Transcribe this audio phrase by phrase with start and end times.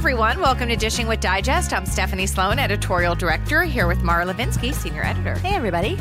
[0.00, 0.40] Everyone.
[0.40, 1.74] Welcome to Dishing with Digest.
[1.74, 5.34] I'm Stephanie Sloane, editorial director, here with Mara Levinsky, senior editor.
[5.40, 5.98] Hey, everybody.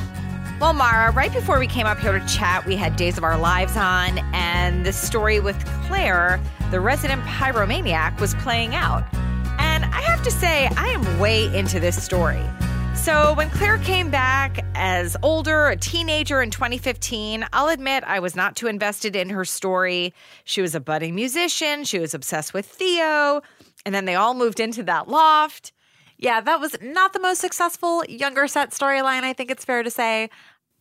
[0.61, 3.37] Well, Mara, right before we came up here to chat, we had Days of Our
[3.37, 6.39] Lives on, and the story with Claire,
[6.71, 9.03] the resident pyromaniac, was playing out.
[9.59, 12.41] And I have to say, I am way into this story.
[12.95, 18.35] So, when Claire came back as older, a teenager in 2015, I'll admit I was
[18.35, 20.13] not too invested in her story.
[20.45, 23.41] She was a budding musician, she was obsessed with Theo,
[23.85, 25.71] and then they all moved into that loft.
[26.17, 29.89] Yeah, that was not the most successful younger set storyline, I think it's fair to
[29.89, 30.29] say.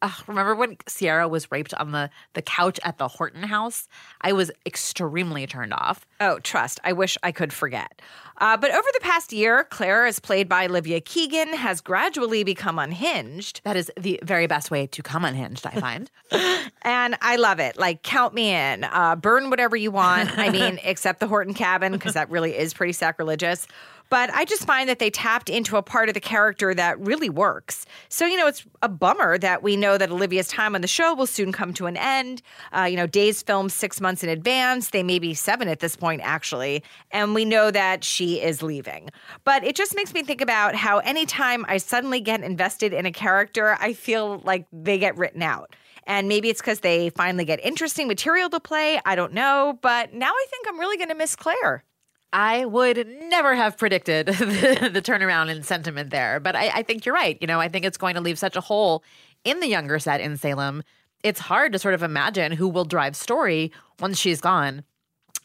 [0.01, 3.89] Uh, remember when Ciara was raped on the, the couch at the Horton house?
[4.21, 6.07] I was extremely turned off.
[6.21, 6.81] Oh, trust.
[6.85, 8.01] I wish I could forget.
[8.41, 12.79] Uh, but over the past year, Claire, as played by Olivia Keegan, has gradually become
[12.79, 13.61] unhinged.
[13.65, 16.11] That is the very best way to come unhinged, I find.
[16.83, 17.77] and I love it.
[17.77, 18.85] Like, count me in.
[18.85, 20.37] Uh, burn whatever you want.
[20.39, 23.67] I mean, except the Horton cabin, because that really is pretty sacrilegious.
[24.11, 27.29] But I just find that they tapped into a part of the character that really
[27.29, 27.85] works.
[28.09, 31.15] So, you know, it's a bummer that we know that Olivia's time on the show
[31.15, 32.43] will soon come to an end.
[32.77, 34.91] Uh, you know, Days filmed six months in advance.
[34.91, 36.83] They may be seven at this point, actually.
[37.11, 39.11] And we know that she is leaving.
[39.45, 43.13] But it just makes me think about how anytime I suddenly get invested in a
[43.13, 45.75] character, I feel like they get written out.
[46.05, 48.99] And maybe it's because they finally get interesting material to play.
[49.05, 49.79] I don't know.
[49.83, 51.85] But now I think I'm really going to miss Claire.
[52.33, 57.07] I would never have predicted the, the turnaround in sentiment there, but I, I, think
[57.07, 57.39] you're right.
[57.41, 59.03] You know, I think it's going to leave such a hole
[59.45, 60.83] in the younger set in Salem.
[61.23, 64.85] It's hard to sort of imagine who will drive story once she's gone.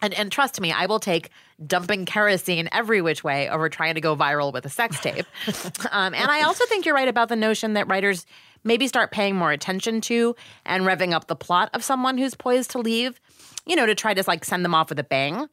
[0.01, 1.29] And, and trust me, I will take
[1.65, 5.25] dumping kerosene every which way over trying to go viral with a sex tape.
[5.91, 8.25] um, and I also think you're right about the notion that writers
[8.65, 12.71] maybe start paying more attention to and revving up the plot of someone who's poised
[12.71, 13.21] to leave,
[13.65, 15.47] you know, to try to like send them off with a bang.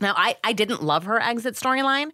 [0.00, 2.10] Now, I, I didn't love her exit storyline,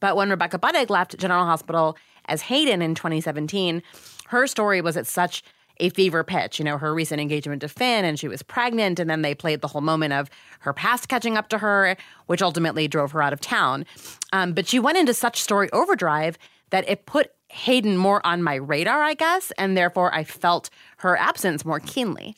[0.00, 1.96] but when Rebecca Budig left General Hospital
[2.26, 3.82] as Hayden in 2017,
[4.28, 5.42] her story was at such
[5.80, 6.58] a fever pitch.
[6.58, 9.60] You know, her recent engagement to Finn, and she was pregnant, and then they played
[9.60, 10.28] the whole moment of
[10.60, 11.96] her past catching up to her,
[12.26, 13.86] which ultimately drove her out of town.
[14.32, 16.38] Um, but she went into such story overdrive
[16.70, 20.68] that it put Hayden more on my radar, I guess, and therefore I felt
[20.98, 22.36] her absence more keenly.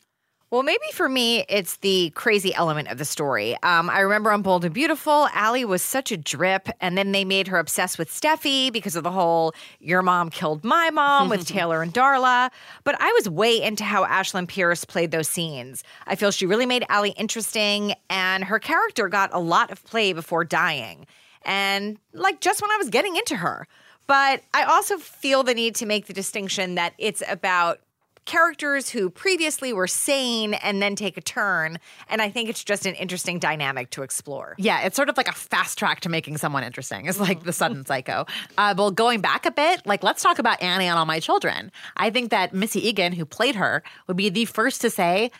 [0.51, 3.55] Well, maybe for me, it's the crazy element of the story.
[3.63, 7.23] Um, I remember on Bold and Beautiful, Allie was such a drip, and then they
[7.23, 11.47] made her obsessed with Steffy because of the whole "your mom killed my mom" with
[11.47, 12.51] Taylor and Darla.
[12.83, 15.85] But I was way into how Ashlyn Pearce played those scenes.
[16.05, 20.11] I feel she really made Allie interesting, and her character got a lot of play
[20.11, 21.05] before dying,
[21.43, 23.69] and like just when I was getting into her.
[24.05, 27.79] But I also feel the need to make the distinction that it's about
[28.25, 31.79] characters who previously were sane and then take a turn.
[32.09, 34.55] And I think it's just an interesting dynamic to explore.
[34.57, 37.05] Yeah, it's sort of like a fast track to making someone interesting.
[37.07, 38.25] It's like the sudden psycho.
[38.57, 41.71] Uh, well, going back a bit, like let's talk about Annie and All My Children.
[41.97, 45.31] I think that Missy Egan, who played her, would be the first to say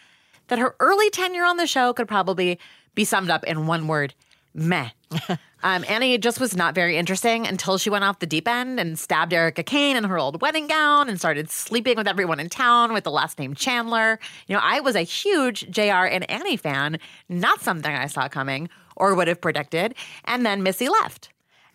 [0.48, 2.60] that her early tenure on the show could probably
[2.96, 4.14] be summed up in one word
[4.54, 4.90] meh.
[5.64, 8.98] um, Annie just was not very interesting until she went off the deep end and
[8.98, 12.94] stabbed Erica Kane in her old wedding gown and started sleeping with everyone in town
[12.94, 14.20] with the last name Chandler.
[14.48, 17.00] You know, I was a huge JR and Annie fan,
[17.30, 19.96] not something I saw coming or would have predicted.
[20.26, 21.31] And then Missy left.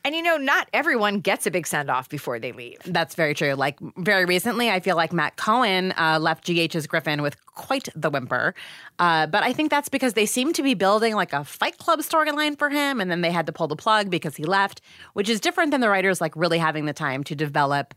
[0.06, 2.79] And you know, not everyone gets a big send off before they leave.
[2.85, 3.55] That's very true.
[3.55, 8.08] Like very recently, I feel like Matt Cohen uh, left GH's Griffin with quite the
[8.08, 8.55] whimper.
[9.00, 11.99] Uh, but I think that's because they seem to be building like a Fight Club
[12.03, 14.81] storyline for him, and then they had to pull the plug because he left,
[15.14, 17.93] which is different than the writers like really having the time to develop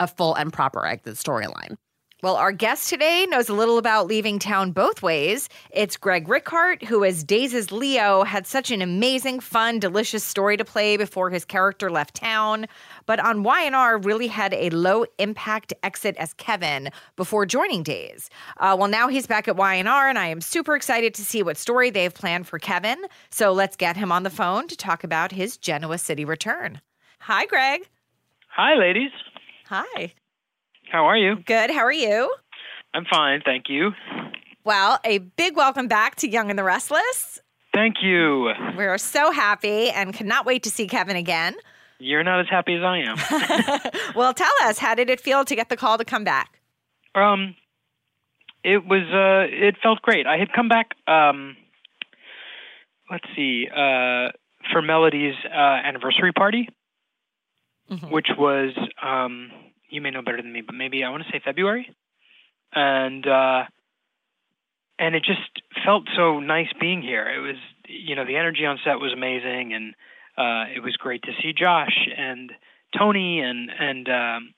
[0.00, 1.76] a full and proper exit storyline.
[2.22, 5.48] Well, our guest today knows a little about leaving town both ways.
[5.72, 10.64] It's Greg Rikaart, who, as Days' Leo, had such an amazing, fun, delicious story to
[10.64, 12.66] play before his character left town.
[13.06, 18.30] But on Y&R, really had a low impact exit as Kevin before joining Days.
[18.58, 21.56] Uh, well, now he's back at Y&R, and I am super excited to see what
[21.56, 23.04] story they've planned for Kevin.
[23.30, 26.82] So let's get him on the phone to talk about his Genoa City return.
[27.22, 27.88] Hi, Greg.
[28.46, 29.10] Hi, ladies.
[29.66, 30.12] Hi.
[30.92, 31.36] How are you?
[31.46, 31.70] Good.
[31.70, 32.34] How are you?
[32.92, 33.92] I'm fine, thank you.
[34.62, 37.40] Well, a big welcome back to Young and the Restless.
[37.72, 38.52] Thank you.
[38.76, 41.56] We're so happy and cannot wait to see Kevin again.
[41.98, 43.16] You're not as happy as I am.
[44.14, 46.58] well, tell us, how did it feel to get the call to come back?
[47.14, 47.56] um,
[48.62, 49.02] it was.
[49.10, 50.26] Uh, it felt great.
[50.26, 50.90] I had come back.
[51.08, 51.56] Um,
[53.10, 53.66] let's see.
[53.68, 54.28] Uh,
[54.70, 56.68] for Melody's uh, anniversary party,
[58.10, 58.74] which was.
[59.02, 59.50] Um,
[59.92, 61.94] you may know better than me, but maybe I want to say February,
[62.74, 63.64] and uh,
[64.98, 67.28] and it just felt so nice being here.
[67.28, 67.56] It was,
[67.86, 69.94] you know, the energy on set was amazing, and
[70.38, 72.52] uh, it was great to see Josh and
[72.96, 74.54] Tony and and um,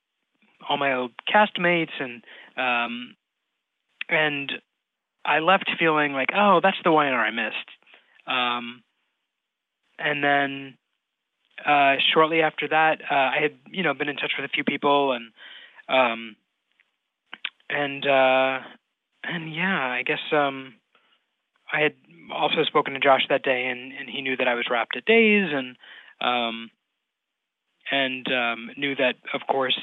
[0.68, 2.22] all my old castmates, and
[2.56, 3.16] um,
[4.08, 4.52] and
[5.24, 7.70] I left feeling like, oh, that's the one I missed.
[8.26, 8.82] Um,
[9.98, 10.76] and then
[11.64, 14.64] uh, shortly after that, uh, I had you know been in touch with a few
[14.64, 15.32] people and
[15.88, 16.36] um,
[17.70, 18.58] and uh,
[19.24, 20.74] and yeah, I guess um,
[21.72, 21.94] I had
[22.32, 25.04] also spoken to Josh that day, and, and he knew that I was wrapped at
[25.04, 25.76] days, and
[26.20, 26.70] um,
[27.90, 29.78] and um, knew that of course,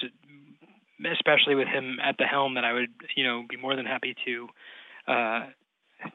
[1.12, 4.16] especially with him at the helm, that I would you know be more than happy
[4.26, 4.48] to.
[5.08, 5.40] Uh,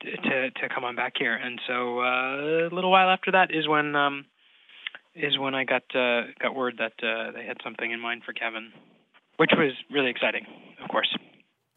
[0.03, 3.69] to to come on back here, and so uh, a little while after that is
[3.69, 4.25] when um,
[5.17, 8.33] is when I got uh, got word that uh, they had something in mind for
[8.33, 8.73] Kevin,
[9.37, 10.47] which was really exciting,
[10.83, 11.15] of course.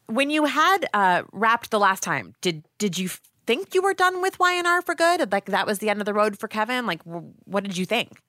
[0.06, 3.08] When you had uh, wrapped the last time, did did you
[3.46, 5.32] think you were done with Y&R for good?
[5.32, 6.86] Like that was the end of the road for Kevin?
[6.86, 8.20] Like w- what did you think?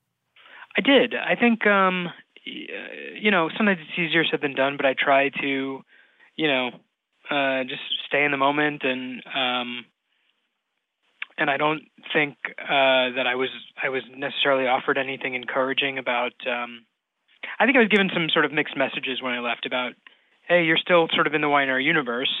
[0.76, 1.14] I did.
[1.14, 2.50] I think um, uh,
[3.20, 5.82] you know sometimes it's easier said than done, but I try to,
[6.36, 6.70] you know,
[7.30, 9.84] uh, just stay in the moment and um,
[11.38, 11.82] and I don't
[12.12, 13.50] think uh, that I was
[13.82, 16.32] I was necessarily offered anything encouraging about.
[16.46, 16.84] Um,
[17.58, 19.92] I think I was given some sort of mixed messages when I left about,
[20.48, 22.32] hey, you're still sort of in the Y&R universe,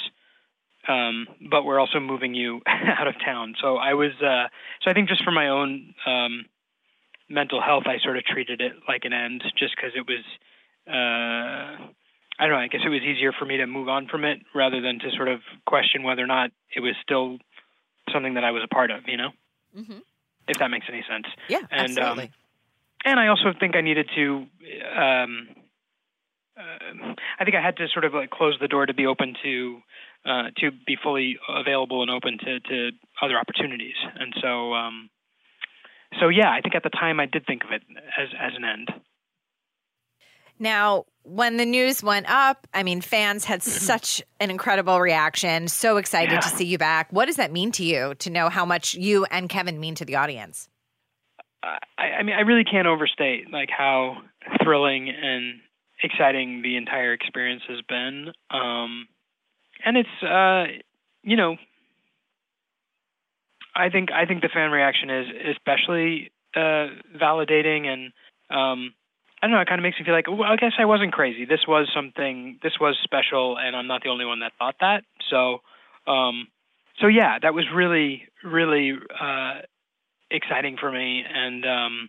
[0.88, 3.54] um, but we're also moving you out of town.
[3.60, 4.48] So I was uh,
[4.82, 6.46] so I think just for my own um,
[7.28, 10.24] mental health, I sort of treated it like an end, just because it was.
[10.86, 11.88] Uh,
[12.38, 12.64] I don't know.
[12.64, 15.10] I guess it was easier for me to move on from it rather than to
[15.14, 17.38] sort of question whether or not it was still
[18.12, 19.30] something that I was a part of, you know?
[19.76, 19.98] Mm-hmm.
[20.48, 21.26] If that makes any sense.
[21.48, 22.24] Yeah, And, absolutely.
[22.24, 22.30] Um,
[23.04, 24.46] and I also think I needed to,
[24.96, 25.48] um,
[26.56, 29.34] uh, I think I had to sort of like close the door to be open
[29.42, 29.80] to,
[30.24, 32.90] uh, to be fully available and open to, to
[33.20, 33.96] other opportunities.
[34.18, 35.10] And so, um,
[36.20, 37.82] so yeah, I think at the time I did think of it
[38.18, 38.88] as, as an end.
[40.58, 45.68] Now, when the news went up, I mean, fans had such an incredible reaction.
[45.68, 46.40] So excited Yeah.
[46.40, 47.12] to see you back.
[47.12, 50.04] What does that mean to you to know how much you and Kevin mean to
[50.04, 50.68] the audience?
[51.62, 54.18] I, I mean, I really can't overstate like how
[54.62, 55.60] thrilling and
[56.02, 58.32] exciting the entire experience has been.
[58.50, 59.06] Um,
[59.84, 60.64] and it's, uh,
[61.22, 61.56] you know,
[63.74, 65.26] I think I think the fan reaction is
[65.56, 68.12] especially uh, validating, and
[68.50, 68.92] um,
[69.42, 69.60] I don't know.
[69.60, 71.44] It kind of makes me feel like, well, I guess I wasn't crazy.
[71.44, 72.60] This was something.
[72.62, 75.02] This was special, and I'm not the only one that thought that.
[75.28, 75.58] So,
[76.06, 76.46] um,
[77.00, 79.62] so yeah, that was really, really uh,
[80.30, 82.08] exciting for me, and um,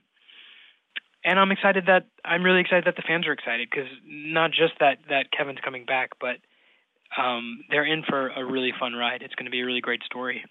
[1.25, 4.74] and I'm excited that I'm really excited that the fans are excited because not just
[4.80, 6.38] that that Kevin's coming back, but
[7.20, 9.24] um, they're in for a really fun ride.
[9.24, 10.44] It's going to be a really great story.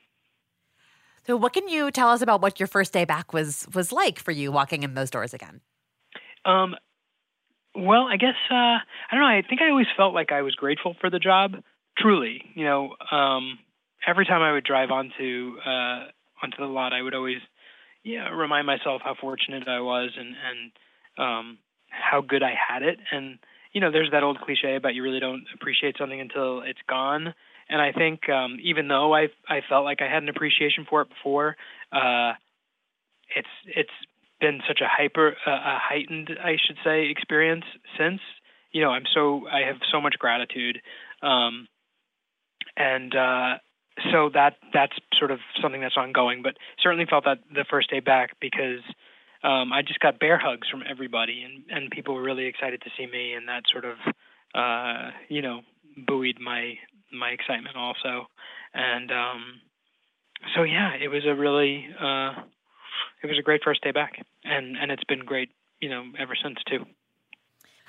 [1.27, 4.19] So what can you tell us about what your first day back was was like
[4.19, 5.61] for you walking in those doors again?
[6.45, 6.75] Um,
[7.75, 8.83] well, I guess uh, I
[9.13, 9.27] don't know.
[9.27, 11.57] I think I always felt like I was grateful for the job.
[11.99, 13.59] Truly, you know, um,
[14.07, 16.07] every time I would drive onto uh,
[16.43, 17.39] onto the lot, I would always,
[18.05, 20.73] yeah, remind myself how fortunate I was and and
[21.19, 21.59] um,
[21.89, 22.99] how good I had it.
[23.11, 23.39] And
[23.73, 27.35] you know, there's that old cliche about you really don't appreciate something until it's gone.
[27.69, 31.03] And I think um, even though I I felt like I had an appreciation for
[31.03, 31.57] it before,
[31.93, 32.33] uh,
[33.35, 33.91] it's it's
[34.43, 37.65] been such a hyper, uh, a heightened, I should say, experience
[37.97, 38.21] since.
[38.73, 40.81] You know, I'm so I have so much gratitude,
[41.23, 41.69] um,
[42.77, 43.55] and uh,
[44.11, 46.43] so that that's sort of something that's ongoing.
[46.43, 48.83] But certainly felt that the first day back because
[49.45, 52.91] um, I just got bear hugs from everybody, and and people were really excited to
[52.99, 53.97] see me, and that sort of
[54.55, 55.61] uh, you know
[56.07, 56.75] buoyed my
[57.13, 58.27] my excitement also,
[58.75, 59.61] and um,
[60.57, 62.33] so yeah, it was a really uh,
[63.23, 66.35] it was a great first day back, and and it's been great, you know, ever
[66.43, 66.85] since too.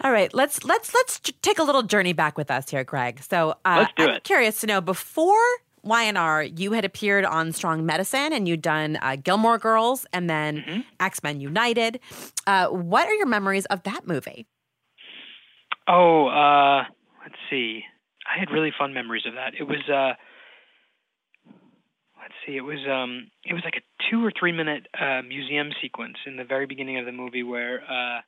[0.02, 3.22] All right, let's let's let's take a little journey back with us here, Greg.
[3.24, 4.24] So uh, Let's do I'm it.
[4.24, 5.38] curious to know before
[5.84, 10.58] Y&R, you had appeared on Strong Medicine and you'd done uh, Gilmore Girls and then
[10.58, 10.80] Mm-hmm.
[11.00, 12.00] X Men United.
[12.48, 14.48] Uh, what are your memories of that movie?
[15.88, 16.84] Oh, uh,
[17.22, 17.84] let's see.
[18.34, 19.54] I had really fun memories of that.
[19.60, 20.14] It was uh
[22.46, 26.18] see, it was um it was like a two or three minute uh museum sequence
[26.26, 28.22] in the very beginning of the movie where uh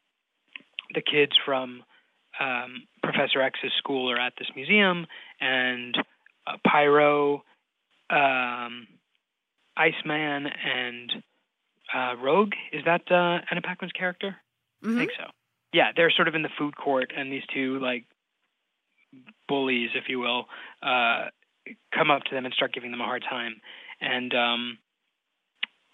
[0.93, 1.83] the kids from
[2.39, 5.07] um Professor X's school are at this museum
[5.39, 5.97] and
[6.47, 7.43] uh, Pyro,
[8.09, 8.87] um
[9.77, 11.11] Iceman and
[11.93, 14.37] uh Rogue, is that uh Anna Paquin's character?
[14.83, 15.25] I think so.
[15.73, 18.05] Yeah, they're sort of in the food court, and these two like
[19.47, 20.45] bullies, if you will,
[20.81, 21.25] uh,
[21.93, 23.61] come up to them and start giving them a hard time.
[24.05, 24.77] And um,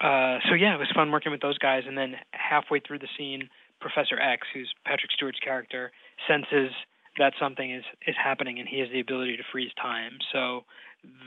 [0.00, 1.84] uh, so yeah, it was fun working with those guys.
[1.86, 3.48] And then halfway through the scene,
[3.80, 5.90] Professor X, who's Patrick Stewart's character,
[6.28, 6.72] senses
[7.18, 10.18] that something is is happening, and he has the ability to freeze time.
[10.32, 10.64] So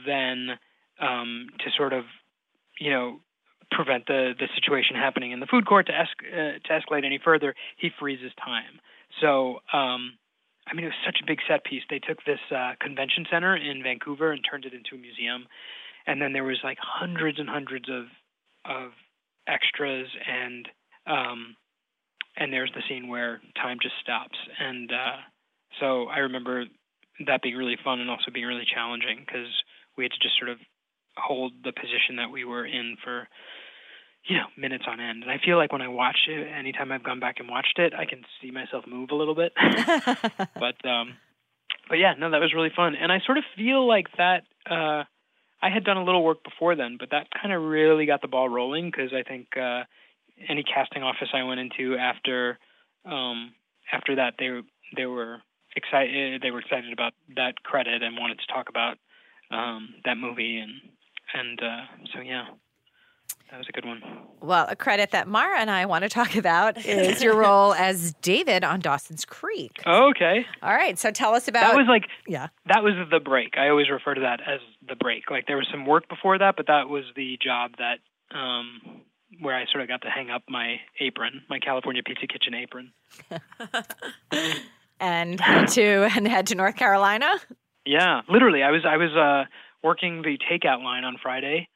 [0.06, 0.58] then,
[1.00, 2.04] um, to sort of,
[2.80, 3.20] you know,
[3.70, 6.04] prevent the the situation happening in the food court to uh,
[6.64, 8.80] to escalate any further, he freezes time.
[9.20, 10.18] So, um,
[10.66, 11.82] I mean, it was such a big set piece.
[11.88, 15.46] They took this uh, convention center in Vancouver and turned it into a museum,
[16.06, 18.04] and then there was like hundreds and hundreds of
[18.64, 18.92] of
[19.46, 20.68] extras and
[21.06, 21.56] um,
[22.36, 24.36] and there's the scene where time just stops.
[24.58, 25.16] And uh,
[25.80, 26.64] so I remember
[27.26, 29.48] that being really fun and also being really challenging because
[29.96, 30.58] we had to just sort of
[31.16, 33.26] hold the position that we were in for
[34.28, 35.22] you know minutes on end.
[35.22, 37.94] And i feel like when i watch it anytime i've gone back and watched it
[37.94, 39.52] i can see myself move a little bit.
[40.36, 41.16] But um
[41.88, 42.96] but yeah no that was really fun.
[43.00, 45.04] And i sort of feel like that uh
[45.62, 48.28] i had done a little work before then but that kind of really got the
[48.28, 49.82] ball rolling because i think uh
[50.48, 52.58] any casting office i went into after
[53.04, 53.52] um
[53.92, 54.48] after that they
[54.96, 55.38] they were
[55.76, 58.98] excited they were excited about that credit and wanted to talk about
[59.50, 60.72] um that movie and
[61.34, 61.84] and uh
[62.14, 62.44] so yeah
[63.50, 64.02] that was a good one
[64.40, 68.14] Well, a credit that Mara and I want to talk about is your role as
[68.22, 69.80] David on Dawson's Creek.
[69.86, 72.48] okay All right, so tell us about that was like yeah.
[72.66, 75.66] that was the break i always refer to that as the break like there was
[75.70, 77.98] some work before that but that was the job that
[78.36, 79.02] um
[79.40, 82.92] where i sort of got to hang up my apron my california pizza kitchen apron
[85.00, 87.30] and head to and head to North Carolina.
[87.84, 88.62] Yeah, literally.
[88.62, 89.44] I was I was uh,
[89.82, 91.68] working the takeout line on Friday,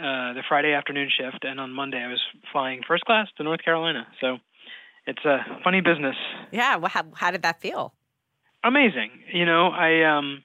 [0.00, 2.20] uh, the Friday afternoon shift, and on Monday I was
[2.52, 4.06] flying first class to North Carolina.
[4.20, 4.38] So
[5.06, 6.16] it's a funny business.
[6.52, 7.92] Yeah, well, how, how did that feel?
[8.64, 9.68] Amazing, you know.
[9.68, 10.42] I um,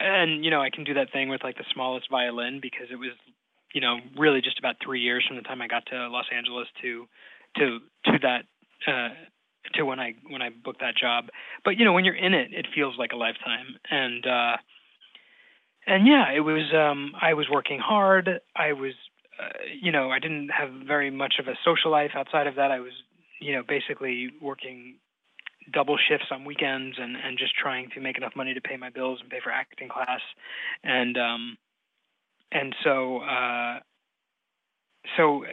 [0.00, 2.96] and you know I can do that thing with like the smallest violin because it
[2.96, 3.10] was,
[3.74, 6.68] you know, really just about three years from the time I got to Los Angeles
[6.82, 7.06] to
[7.58, 8.44] to to that.
[8.86, 9.10] Uh,
[9.72, 11.28] to when I when I booked that job.
[11.64, 13.78] But you know, when you're in it, it feels like a lifetime.
[13.90, 14.56] And uh
[15.86, 18.28] and yeah, it was um I was working hard.
[18.56, 18.94] I was
[19.40, 19.48] uh,
[19.80, 22.70] you know, I didn't have very much of a social life outside of that.
[22.70, 22.92] I was,
[23.40, 24.96] you know, basically working
[25.72, 28.90] double shifts on weekends and and just trying to make enough money to pay my
[28.90, 30.20] bills and pay for acting class.
[30.82, 31.56] And um
[32.52, 33.80] and so uh
[35.16, 35.44] so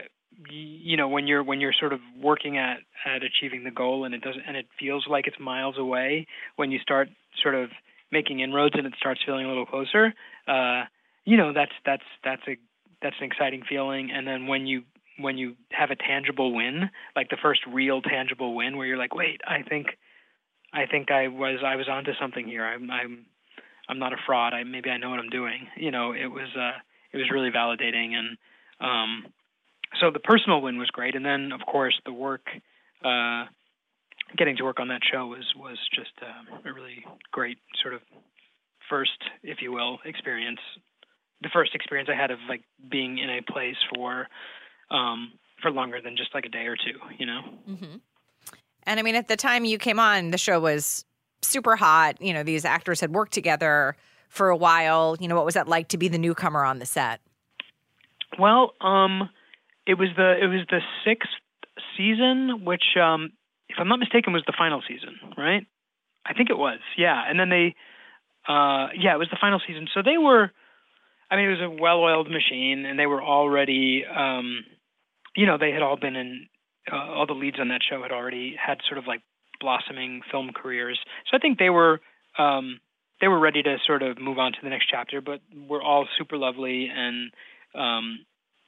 [0.50, 4.14] you know when you're when you're sort of working at at achieving the goal and
[4.14, 7.10] it doesn't and it feels like it's miles away when you start
[7.42, 7.70] sort of
[8.12, 10.14] making inroads and it starts feeling a little closer
[10.48, 10.84] uh
[11.26, 12.58] you know that's that's that's a
[13.02, 14.12] that's an exciting feeling.
[14.12, 14.84] And then when you
[15.18, 19.14] when you have a tangible win like the first real tangible win where you're like
[19.14, 19.88] wait i think
[20.74, 22.66] i think i was i was onto something here.
[22.66, 23.26] I'm i'm
[23.90, 24.54] i'm not a fraud.
[24.54, 25.68] I maybe i know what i'm doing.
[25.76, 26.78] You know it was uh
[27.12, 28.14] it was really validating.
[28.14, 28.38] And
[28.80, 29.26] um
[30.00, 32.48] so the personal win was great, and then of course the work,
[33.04, 33.46] uh,
[34.38, 38.02] getting to work on that show was was just um, a really great sort of
[38.90, 39.12] first,
[39.44, 40.60] if you will, experience.
[41.42, 44.28] The first experience I had of like being in a place for
[44.90, 47.42] um, for longer than just like a day or two, you know.
[48.84, 51.06] And I mean, at the time you came on, the show was
[51.42, 52.22] super hot.
[52.22, 53.96] You know, these actors had worked together
[54.30, 55.16] for a while.
[55.20, 57.22] You know, what was that like to be the newcomer on the set?
[58.40, 59.30] Well, um,
[59.86, 61.30] it was the it was the sixth
[61.98, 63.32] season, which, um,
[63.72, 65.66] if I'm not mistaken, was the final season, right?
[66.26, 67.24] I think it was, yeah.
[67.28, 67.76] And then they,
[68.48, 69.88] uh, yeah, it was the final season.
[69.94, 70.52] So they were,
[71.30, 74.66] I mean, it was a well-oiled machine, and they were already, um,
[75.36, 76.48] you know, they had all been in,
[76.92, 79.22] uh, all the leads on that show had already had sort of like
[79.60, 81.00] blossoming film careers.
[81.30, 82.02] So I think they were,
[82.38, 82.80] um,
[83.22, 85.22] they were ready to sort of move on to the next chapter.
[85.22, 87.32] But we're all super lovely and,
[87.76, 88.26] um,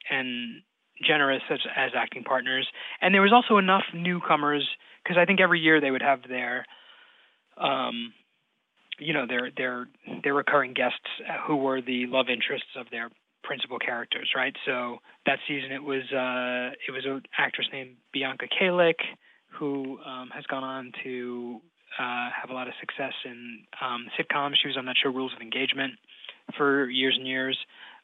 [0.09, 0.61] and
[1.05, 2.67] generous as, as acting partners.
[3.01, 4.67] And there was also enough newcomers
[5.03, 6.65] because I think every year they would have their,
[7.57, 8.13] um,
[8.99, 9.87] you know, their their
[10.23, 10.99] their recurring guests
[11.47, 13.09] who were the love interests of their
[13.43, 14.55] principal characters, right?
[14.65, 19.01] So that season it was uh, it was an actress named Bianca Kajlich
[19.59, 21.59] who um, has gone on to
[21.99, 24.55] uh, have a lot of success in um, sitcoms.
[24.61, 25.93] She was on that show Rules of Engagement
[26.57, 27.57] for years and years.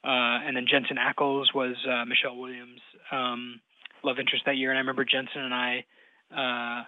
[0.03, 2.79] Uh, and then Jensen Ackles was uh, Michelle Williams'
[3.12, 3.62] um,
[4.04, 4.70] love interest that year.
[4.70, 5.86] And I remember Jensen and I,
[6.32, 6.84] uh,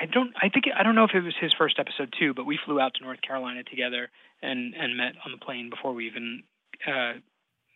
[0.00, 2.46] I don't, I think, I don't know if it was his first episode too, but
[2.46, 4.10] we flew out to North Carolina together
[4.42, 6.42] and and met on the plane before we even.
[6.86, 7.14] Uh,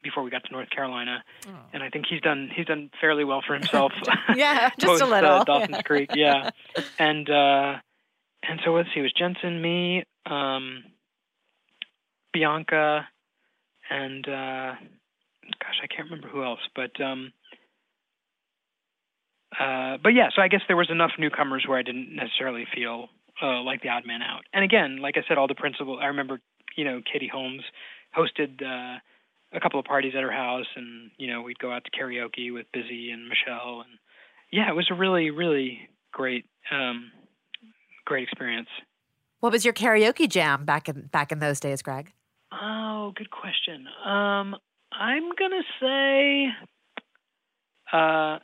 [0.02, 1.50] before we got to North Carolina, oh.
[1.72, 3.92] and I think he's done he's done fairly well for himself.
[4.34, 5.30] yeah, just post, a little.
[5.30, 5.82] Uh, Dawson's yeah.
[5.82, 6.50] Creek, yeah,
[6.98, 7.74] and uh,
[8.42, 10.82] and so let's see, it was Jensen, me, um,
[12.32, 13.06] Bianca,
[13.90, 14.74] and uh,
[15.60, 17.32] gosh, I can't remember who else, but um,
[19.58, 23.08] uh, but yeah, so I guess there was enough newcomers where I didn't necessarily feel
[23.42, 24.42] uh, like the odd man out.
[24.52, 25.98] And again, like I said, all the principal.
[26.00, 26.40] I remember,
[26.76, 27.62] you know, Katie Holmes
[28.16, 28.98] hosted uh,
[29.52, 32.52] a couple of parties at her house, and you know, we'd go out to karaoke
[32.52, 33.98] with Busy and Michelle, and
[34.50, 37.10] yeah, it was a really, really great, um,
[38.04, 38.68] great experience.
[39.40, 42.12] What was your karaoke jam back in back in those days, Greg?
[42.52, 43.86] Oh, good question.
[44.04, 44.56] Um,
[44.92, 46.46] I'm gonna say,
[47.92, 48.38] uh,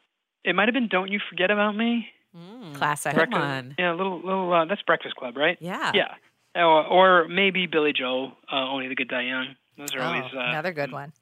[0.45, 3.15] it might have been "Don't You Forget About Me." Mm, Classic.
[3.15, 3.75] Good one.
[3.79, 4.53] Yeah, a little, little.
[4.53, 5.57] Uh, that's Breakfast Club, right?
[5.61, 5.93] Yeah.
[5.95, 6.15] Yeah.
[6.55, 10.25] Or, or maybe Billy Joel, uh, "Only the Good Die Young." Those are Oh, always
[10.35, 11.13] uh, another good one.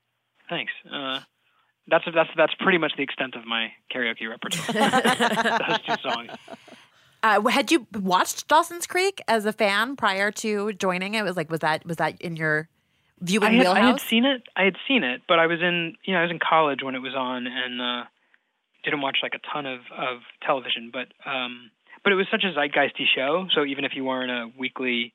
[0.48, 0.72] Thanks.
[0.90, 1.20] Uh,
[1.88, 4.66] that's that's that's pretty much the extent of my karaoke repertoire.
[5.68, 6.30] Those two songs.
[7.22, 11.22] Uh, had you watched Dawson's Creek as a fan prior to joining it?
[11.22, 12.68] Was like was that was that in your
[13.20, 13.76] viewing I had, wheelhouse?
[13.76, 14.42] I had seen it.
[14.56, 16.94] I had seen it, but I was in you know I was in college when
[16.94, 18.04] it was on and uh,
[18.86, 20.90] didn't watch like a ton of of television.
[20.92, 21.70] But um,
[22.02, 23.48] but it was such a zeitgeisty show.
[23.54, 25.12] So even if you weren't a weekly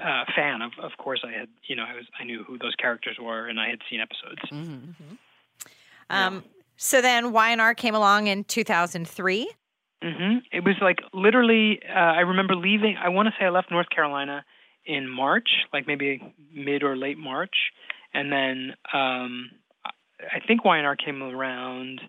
[0.00, 2.74] uh, fan of, of course, I had you know I was I knew who those
[2.76, 4.42] characters were and I had seen episodes.
[4.52, 5.14] Mm-hmm.
[6.10, 6.44] Um,
[6.76, 9.50] so then Y&R came along in 2003.
[10.02, 11.80] hmm It was like literally.
[11.88, 12.96] Uh, I remember leaving.
[13.02, 14.44] I want to say I left North Carolina
[14.84, 17.56] in March, like maybe mid or late March,
[18.12, 19.50] and then um,
[20.20, 22.00] I think Y&R came around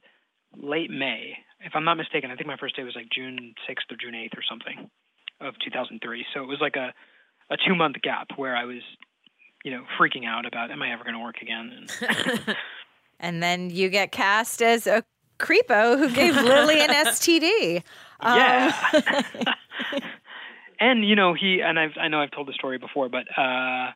[0.62, 2.32] late May, if I'm not mistaken.
[2.32, 4.90] I think my first day was like June 6th or June 8th or something
[5.42, 6.26] of 2003.
[6.34, 6.94] So it was like a
[7.52, 8.82] a two month gap where I was,
[9.64, 11.88] you know, freaking out about am I ever going to work again?
[12.02, 12.58] And,
[13.20, 15.04] And then you get cast as a
[15.40, 17.84] creepo who gave Lily an STD.
[18.20, 19.22] Um, yeah.
[20.80, 23.92] and you know he and I've I know I've told the story before, but uh,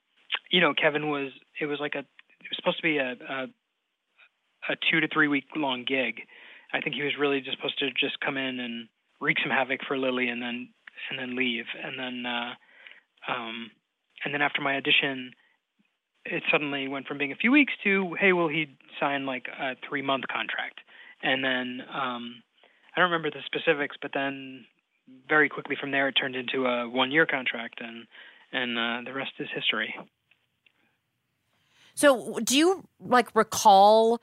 [0.51, 3.43] you know Kevin was it was like a it was supposed to be a a,
[4.69, 6.21] a two to three week long gig.
[6.73, 8.88] I think he was really just supposed to just come in and
[9.19, 10.69] wreak some havoc for Lily and then
[11.10, 12.53] and then leave and then uh,
[13.32, 13.71] um,
[14.23, 15.34] and then after my audition.
[16.25, 19.75] It suddenly went from being a few weeks to, hey, will he sign like a
[19.88, 20.79] three month contract?
[21.23, 22.43] And then um,
[22.93, 24.65] I don't remember the specifics, but then
[25.27, 28.05] very quickly from there it turned into a one year contract and
[28.51, 29.93] and uh, the rest is history
[31.95, 34.19] So, do you like recall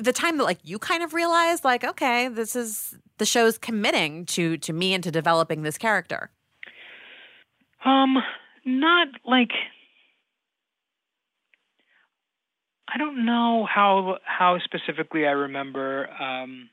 [0.00, 4.26] the time that like you kind of realized like, okay, this is the show's committing
[4.26, 6.30] to to me and to developing this character?
[7.84, 8.16] um
[8.64, 9.50] not like
[12.88, 16.68] i don't know how how specifically i remember um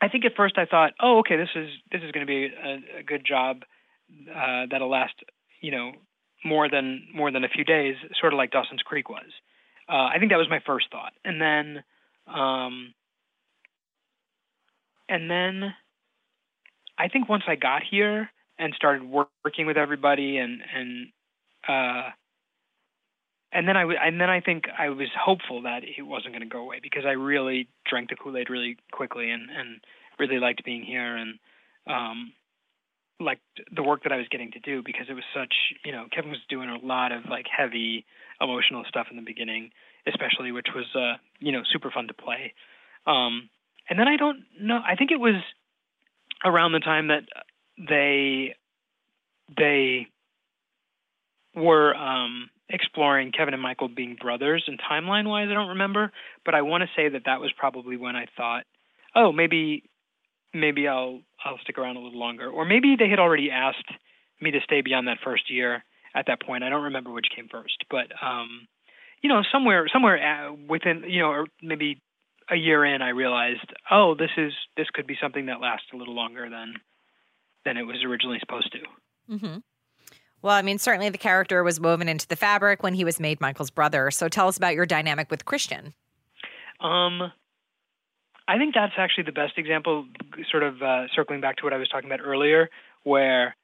[0.00, 2.46] i think at first i thought oh okay this is this is going to be
[2.46, 3.62] a, a good job
[4.34, 5.14] uh that'll last
[5.60, 5.92] you know
[6.44, 9.30] more than more than a few days sort of like dawson's creek was
[9.88, 11.12] uh i think that was my first thought.
[11.24, 11.84] And then
[12.26, 12.94] um
[15.08, 15.74] and then
[16.98, 21.08] i think once i got here and started work, working with everybody and and
[21.68, 22.10] uh
[23.54, 26.52] and then I and then I think I was hopeful that it wasn't going to
[26.52, 29.80] go away because I really drank the Kool Aid really quickly and and
[30.18, 31.38] really liked being here and
[31.86, 32.32] um
[33.20, 33.42] liked
[33.74, 36.30] the work that I was getting to do because it was such you know Kevin
[36.30, 38.04] was doing a lot of like heavy
[38.40, 39.70] emotional stuff in the beginning
[40.06, 42.52] especially, which was uh, you know super fun to play.
[43.06, 43.48] Um,
[43.88, 44.80] and then I don't know.
[44.86, 45.36] I think it was
[46.44, 47.22] around the time that
[47.78, 48.54] they
[49.56, 50.06] they
[51.54, 56.12] were um, exploring Kevin and Michael being brothers, and timeline wise, I don't remember,
[56.44, 58.64] but I want to say that that was probably when I thought,
[59.14, 59.84] oh, maybe
[60.52, 63.90] maybe I'll I'll stick around a little longer, or maybe they had already asked
[64.40, 65.84] me to stay beyond that first year.
[66.14, 68.68] At that point, I don't remember which came first, but um,
[69.22, 72.00] you know, somewhere somewhere within you know, or maybe
[72.50, 75.96] a year in, I realized, oh, this is this could be something that lasts a
[75.96, 76.74] little longer than
[77.64, 79.34] than it was originally supposed to.
[79.34, 79.58] Mm-hmm.
[80.42, 83.40] Well, I mean, certainly the character was woven into the fabric when he was made
[83.40, 84.10] Michael's brother.
[84.10, 85.94] So tell us about your dynamic with Christian.
[86.80, 87.32] Um,
[88.46, 90.06] I think that's actually the best example,
[90.50, 92.68] sort of uh, circling back to what I was talking about earlier,
[93.04, 93.56] where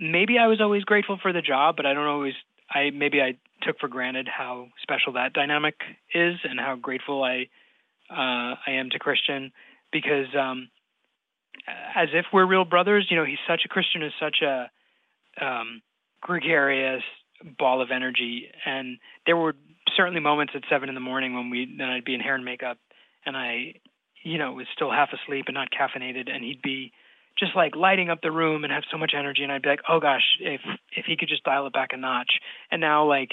[0.00, 2.34] maybe I was always grateful for the job, but I don't always.
[2.70, 5.76] I maybe I took for granted how special that dynamic
[6.14, 7.48] is and how grateful I
[8.10, 9.52] uh, I am to Christian
[9.92, 10.68] because um,
[11.94, 13.06] as if we're real brothers.
[13.10, 14.70] You know, he's such a Christian is such a
[15.44, 15.82] um,
[16.20, 17.02] gregarious
[17.58, 19.54] ball of energy, and there were
[19.96, 22.44] certainly moments at seven in the morning when we then I'd be in hair and
[22.44, 22.78] makeup,
[23.24, 23.74] and I,
[24.22, 26.92] you know, was still half asleep and not caffeinated, and he'd be
[27.38, 29.82] just like lighting up the room and have so much energy, and I'd be like,
[29.88, 30.60] oh gosh, if
[30.92, 32.40] if he could just dial it back a notch.
[32.70, 33.30] And now like,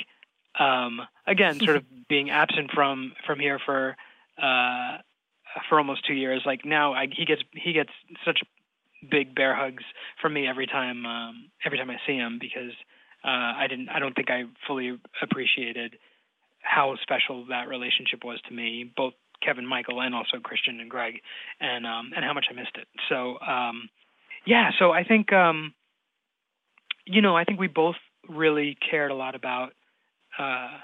[0.60, 3.96] um, again, sort of being absent from from here for
[4.42, 4.98] uh
[5.70, 7.92] for almost two years, like now I, he gets he gets
[8.26, 8.42] such
[9.10, 9.84] big bear hugs
[10.22, 12.72] from me every time um, every time I see him because
[13.24, 15.98] uh, I didn't I don't think I fully appreciated
[16.62, 21.21] how special that relationship was to me, both Kevin, Michael, and also Christian and Greg,
[21.60, 22.88] and um, and how much I missed it.
[23.10, 23.89] So um,
[24.45, 25.73] yeah, so I think um,
[27.06, 27.95] you know I think we both
[28.29, 29.71] really cared a lot about.
[30.38, 30.77] Uh,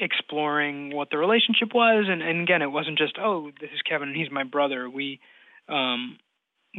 [0.00, 4.08] exploring what the relationship was and, and again it wasn't just oh this is kevin
[4.08, 5.20] and he's my brother we
[5.68, 6.18] um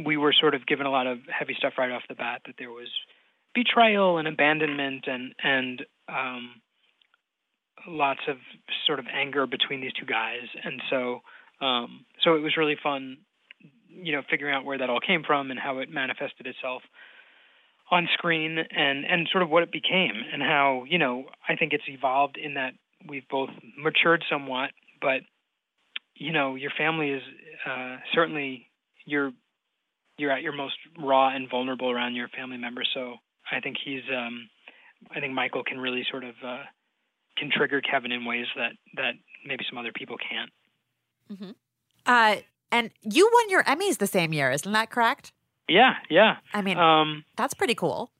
[0.04, 2.56] we were sort of given a lot of heavy stuff right off the bat that
[2.58, 2.88] there was
[3.54, 6.60] betrayal and abandonment and and um
[7.86, 8.36] lots of
[8.86, 11.20] sort of anger between these two guys and so
[11.60, 13.18] um so it was really fun
[13.88, 16.82] you know figuring out where that all came from and how it manifested itself
[17.90, 21.72] on screen and and sort of what it became and how you know I think
[21.72, 22.72] it's evolved in that
[23.08, 24.70] we've both matured somewhat
[25.00, 25.20] but
[26.14, 27.22] you know your family is
[27.66, 28.70] uh certainly
[29.04, 29.32] your
[30.16, 32.88] you're at your most raw and vulnerable around your family members.
[32.94, 33.14] So
[33.50, 34.48] I think he's, um,
[35.14, 36.62] I think Michael can really sort of uh,
[37.36, 40.50] can trigger Kevin in ways that that maybe some other people can't.
[41.30, 41.50] Mm-hmm.
[42.06, 42.36] Uh,
[42.70, 45.32] and you won your Emmys the same year, isn't that correct?
[45.68, 46.36] Yeah, yeah.
[46.52, 48.10] I mean, um, that's pretty cool.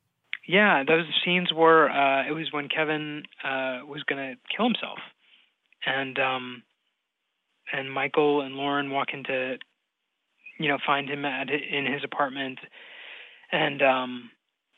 [0.46, 1.90] Yeah, those scenes were.
[1.90, 4.98] Uh, it was when Kevin uh, was going to kill himself,
[5.86, 6.62] and um,
[7.72, 9.58] and Michael and Lauren walk into
[10.58, 12.58] you know, find him at in his apartment,
[13.50, 14.30] and um,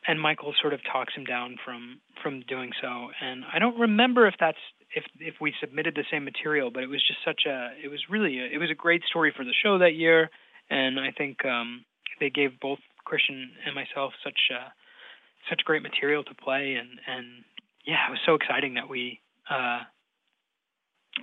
[0.06, 3.08] and Michael sort of talks him down from from doing so.
[3.20, 4.58] And I don't remember if that's
[4.94, 8.00] if if we submitted the same material, but it was just such a it was
[8.08, 10.30] really a, it was a great story for the show that year,
[10.70, 11.84] and I think um,
[12.20, 14.68] they gave both Christian and myself such uh,
[15.50, 17.44] such great material to play, and and
[17.84, 19.80] yeah, it was so exciting that we uh,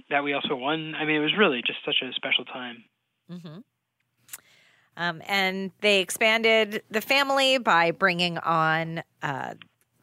[0.10, 0.96] that we also won.
[0.96, 2.84] I mean, it was really just such a special time.
[3.32, 3.60] Mm-hmm.
[4.96, 9.56] Um, and they expanded the family by bringing on uh,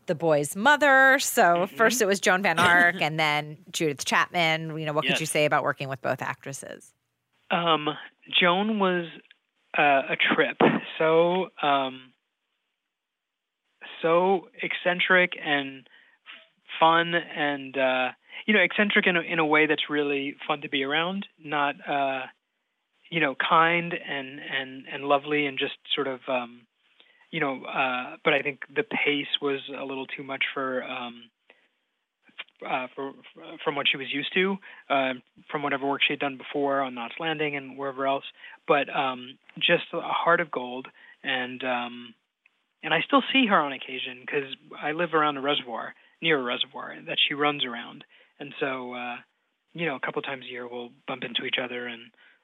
[0.06, 1.18] the boy's mother.
[1.20, 1.76] So mm-hmm.
[1.76, 4.76] first it was Joan Van Ark and then Judith Chapman.
[4.76, 5.14] You know, what yes.
[5.14, 6.92] could you say about working with both actresses?
[7.50, 7.88] Um,
[8.40, 9.06] Joan was
[9.78, 10.56] uh, a trip.
[10.98, 12.12] So um,
[14.02, 15.86] so eccentric and
[16.78, 18.08] fun and uh,
[18.46, 21.26] you know eccentric in a, in a way that's really fun to be around.
[21.42, 22.22] Not uh,
[23.10, 26.62] you know, kind and and and lovely and just sort of um,
[27.30, 31.24] you know, uh, but I think the pace was a little too much for um,
[32.68, 33.12] uh, for
[33.64, 34.56] from what she was used to,
[34.88, 35.12] uh,
[35.50, 38.24] from whatever work she had done before on Knots Landing and wherever else.
[38.66, 40.88] But um, just a heart of gold,
[41.22, 42.14] and um,
[42.82, 46.42] and I still see her on occasion because I live around a reservoir, near a
[46.42, 48.04] reservoir that she runs around,
[48.38, 49.16] and so uh,
[49.72, 52.02] you know, a couple times a year we'll bump into each other and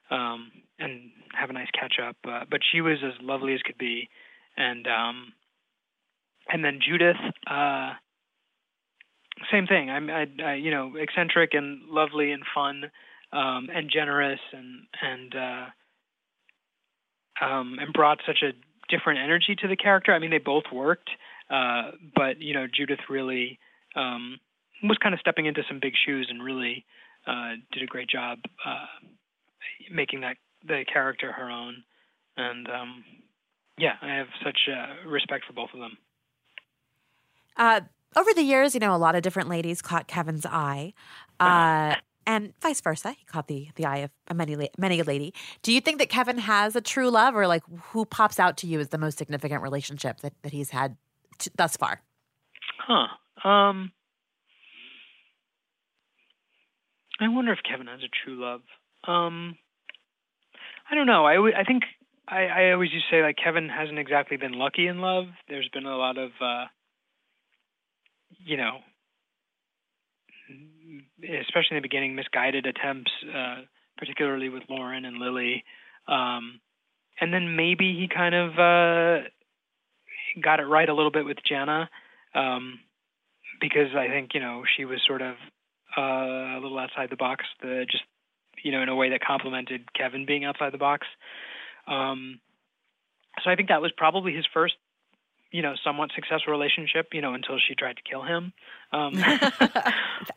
[0.09, 2.15] um, and have a nice catch up.
[2.27, 4.09] Uh, but she was as lovely as could be,
[4.55, 5.33] and um,
[6.49, 7.17] and then Judith,
[7.49, 7.93] uh,
[9.51, 9.89] same thing.
[9.89, 12.83] I'm, I, I, you know, eccentric and lovely and fun,
[13.31, 18.51] um, and generous, and and uh, um, and brought such a
[18.89, 20.13] different energy to the character.
[20.13, 21.09] I mean, they both worked,
[21.49, 23.59] uh, but you know, Judith really
[23.95, 24.39] um,
[24.83, 26.85] was kind of stepping into some big shoes and really
[27.25, 28.85] uh, did a great job uh,
[29.91, 31.83] making that the character her own.
[32.35, 33.03] And um,
[33.77, 35.97] yeah, I have such uh, respect for both of them.
[37.55, 37.81] Uh,
[38.15, 40.93] over the years, you know, a lot of different ladies caught Kevin's eye,
[41.39, 43.11] uh, and vice versa.
[43.11, 45.33] He caught the the eye of many many a lady.
[45.61, 48.67] Do you think that Kevin has a true love, or like who pops out to
[48.67, 50.97] you as the most significant relationship that, that he's had
[51.39, 52.01] t- thus far?
[52.79, 53.07] Huh.
[53.47, 53.91] Um,
[57.19, 58.61] I wonder if Kevin has a true love.
[59.07, 59.57] Um,
[60.89, 61.25] I don't know.
[61.25, 61.83] I, think
[62.27, 65.25] I, I always to say like Kevin hasn't exactly been lucky in love.
[65.47, 66.65] There's been a lot of, uh,
[68.45, 68.79] you know,
[71.23, 73.61] especially in the beginning, misguided attempts, uh,
[73.97, 75.63] particularly with Lauren and Lily.
[76.07, 76.59] Um,
[77.19, 79.27] and then maybe he kind of uh,
[80.41, 81.89] got it right a little bit with Jenna,
[82.35, 82.79] um,
[83.59, 85.35] because I think you know she was sort of
[85.97, 88.03] uh, a little outside the box, the just
[88.67, 91.07] you know in a way that complemented Kevin being outside the box.
[91.87, 92.41] Um,
[93.41, 94.73] so I think that was probably his first,
[95.51, 97.07] you know, somewhat successful relationship.
[97.13, 98.51] You know, until she tried to kill him.
[98.91, 99.13] Um,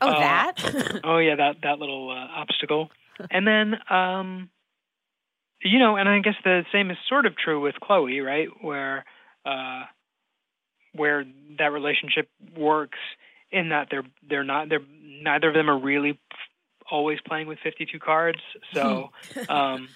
[0.02, 1.00] Oh, uh, that?
[1.02, 2.90] oh yeah, that that little uh, obstacle.
[3.30, 4.48] And then, um,
[5.62, 8.48] you know, and I guess the same is sort of true with Chloe, right?
[8.60, 9.04] Where,
[9.44, 9.82] uh,
[10.94, 11.24] where
[11.58, 12.98] that relationship works
[13.50, 14.84] in that they're they're not they're
[15.22, 16.18] neither of them are really
[16.90, 18.38] always playing with 52 cards.
[18.72, 19.10] So,
[19.48, 19.88] um,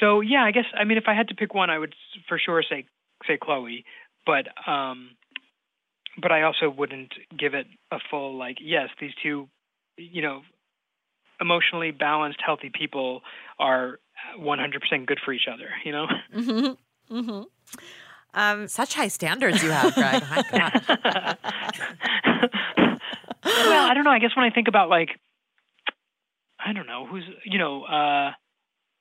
[0.00, 1.94] so yeah, I guess I mean if I had to pick one, I would
[2.28, 2.86] for sure say
[3.26, 3.84] say Chloe,
[4.26, 5.10] but um,
[6.20, 9.48] but I also wouldn't give it a full like yes, these two,
[9.96, 10.42] you know,
[11.40, 13.22] emotionally balanced, healthy people
[13.58, 13.98] are
[14.38, 15.68] 100% good for each other.
[15.84, 16.06] You know.
[16.34, 17.16] Mm-hmm.
[17.16, 17.42] Mm-hmm.
[18.34, 20.22] Um, Such high standards you have, Greg.
[20.28, 20.82] My God.
[23.44, 24.10] well, I don't know.
[24.10, 25.20] I guess when I think about like,
[26.64, 28.30] I don't know who's you know, uh,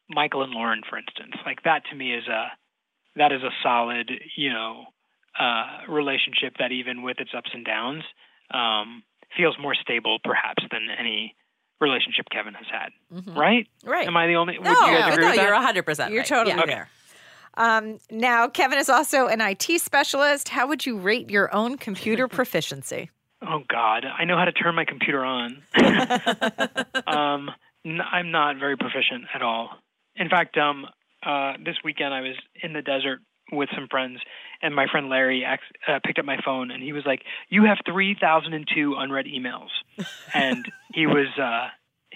[0.10, 2.48] Michael and Lauren, for instance, like that to me is a
[3.16, 4.86] that is a solid you know
[5.40, 8.04] uh, relationship that even with its ups and downs
[8.54, 9.04] um,
[9.38, 11.36] feels more stable perhaps than any
[11.82, 12.90] relationship Kevin has had.
[13.14, 13.36] Mhm.
[13.36, 13.68] Right?
[13.84, 14.08] right.
[14.08, 14.58] Am I the only?
[14.58, 15.44] Would No, you guys but agree no, with that?
[15.44, 16.28] you're 100% You're right.
[16.28, 16.66] totally Yeah.
[16.66, 16.90] there.
[17.56, 20.50] Um, now, Kevin is also an IT specialist.
[20.50, 23.10] How would you rate your own computer proficiency?
[23.46, 25.64] Oh God, I know how to turn my computer on.
[27.08, 27.50] um,
[27.86, 29.70] n- I'm not very proficient at all.
[30.16, 30.86] In fact, um,
[31.26, 33.20] uh, this weekend I was in the desert
[33.52, 34.20] with some friends,
[34.62, 37.66] and my friend Larry ac- uh, picked up my phone, and he was like, "You
[37.66, 39.70] have 3,002 unread emails,"
[40.34, 41.68] and he was uh,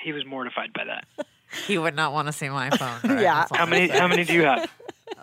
[0.02, 1.28] he was mortified by that.
[1.68, 3.00] He would not want to see my phone.
[3.02, 3.22] Greg.
[3.22, 3.46] Yeah.
[3.52, 4.70] How many how many do you have?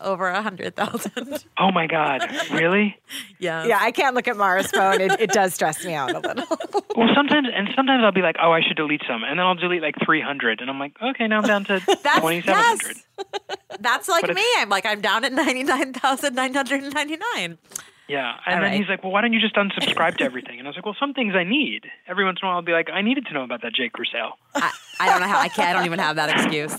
[0.02, 1.44] Over a hundred thousand.
[1.58, 2.20] Oh my God,
[2.50, 2.96] really?
[3.38, 3.64] Yeah.
[3.64, 5.00] Yeah, I can't look at Mara's phone.
[5.00, 6.46] It, it does stress me out a little.
[6.96, 9.54] Well, sometimes and sometimes I'll be like, "Oh, I should delete some," and then I'll
[9.56, 13.58] delete like 300, and I'm like, "Okay, now I'm down to That's 2,700." yes.
[13.80, 14.44] That's like But me.
[14.58, 17.58] I'm like I'm down at ninety nine thousand nine hundred and ninety nine.
[18.06, 18.78] Yeah, and All then right.
[18.78, 20.96] he's like, "Well, why don't you just unsubscribe to everything?" And I was like, "Well,
[21.00, 21.86] some things I need.
[22.06, 24.04] Every once in a while, I'll be like, I needed to know about that J.Crew
[24.12, 24.70] sale." I,
[25.00, 25.70] I don't know how I can't.
[25.70, 26.76] I don't even have that excuse.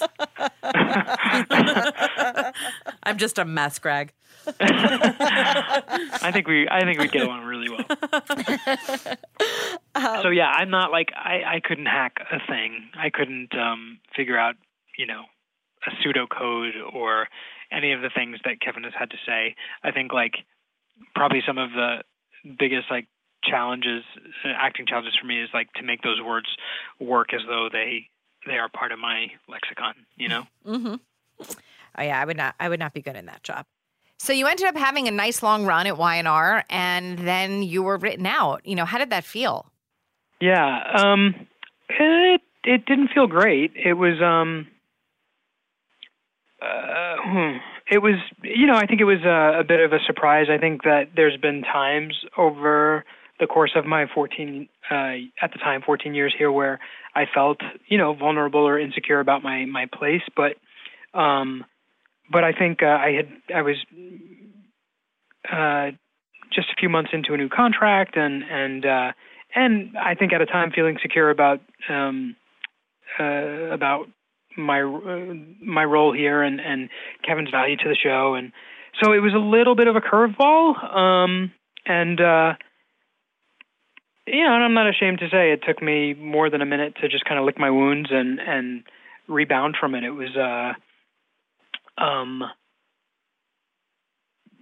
[3.04, 4.14] I'm just a mess, Greg.
[4.60, 7.86] I think we, I think we get along really well.
[10.22, 12.90] so yeah, I'm not like I, I couldn't hack a thing.
[12.98, 14.56] I couldn't um, figure out,
[14.98, 15.24] you know,
[15.88, 17.28] a pseudocode or
[17.72, 19.56] any of the things that Kevin has had to say.
[19.84, 20.36] I think like
[21.16, 22.04] probably some of the
[22.58, 23.08] biggest like
[23.50, 24.04] challenges,
[24.46, 26.48] acting challenges for me is like to make those words
[27.00, 28.10] work as though they
[28.46, 29.94] they are part of my lexicon.
[30.16, 30.44] You know.
[30.66, 30.96] Mm-hmm.
[31.98, 32.56] Oh yeah, I would not.
[32.60, 33.66] I would not be good in that job.
[34.18, 37.98] So you ended up having a nice long run at Y&R, and then you were
[37.98, 38.62] written out.
[38.66, 39.72] You know, how did that feel?
[40.42, 41.36] Yeah, um,
[41.90, 43.72] it it didn't feel great.
[43.76, 44.68] It was um,
[46.62, 47.58] uh, hmm,
[47.90, 50.48] it was you know I think it was a, a bit of a surprise.
[50.50, 53.06] I think that there's been times over
[53.40, 54.96] the course of my 14 uh,
[55.42, 56.80] at the time 14 years here where
[57.16, 60.56] I felt you know vulnerable or insecure about my my place, but
[61.18, 61.66] um,
[62.32, 63.78] but I think uh, I had I was
[65.52, 65.92] uh,
[66.54, 69.12] just a few months into a new contract and and uh,
[69.56, 72.36] and I think at a time feeling secure about um,
[73.20, 74.08] uh, about
[74.58, 76.90] my uh, my role here and and
[77.26, 78.36] Kevin's value to the show.
[78.36, 78.52] And
[79.02, 81.52] so it was a little bit of a curveball um,
[81.86, 82.54] and uh,
[84.28, 86.96] you know and I'm not ashamed to say it took me more than a minute
[87.02, 88.84] to just kind of lick my wounds and and
[89.28, 90.04] rebound from it.
[90.04, 90.74] It was uh
[92.02, 92.44] um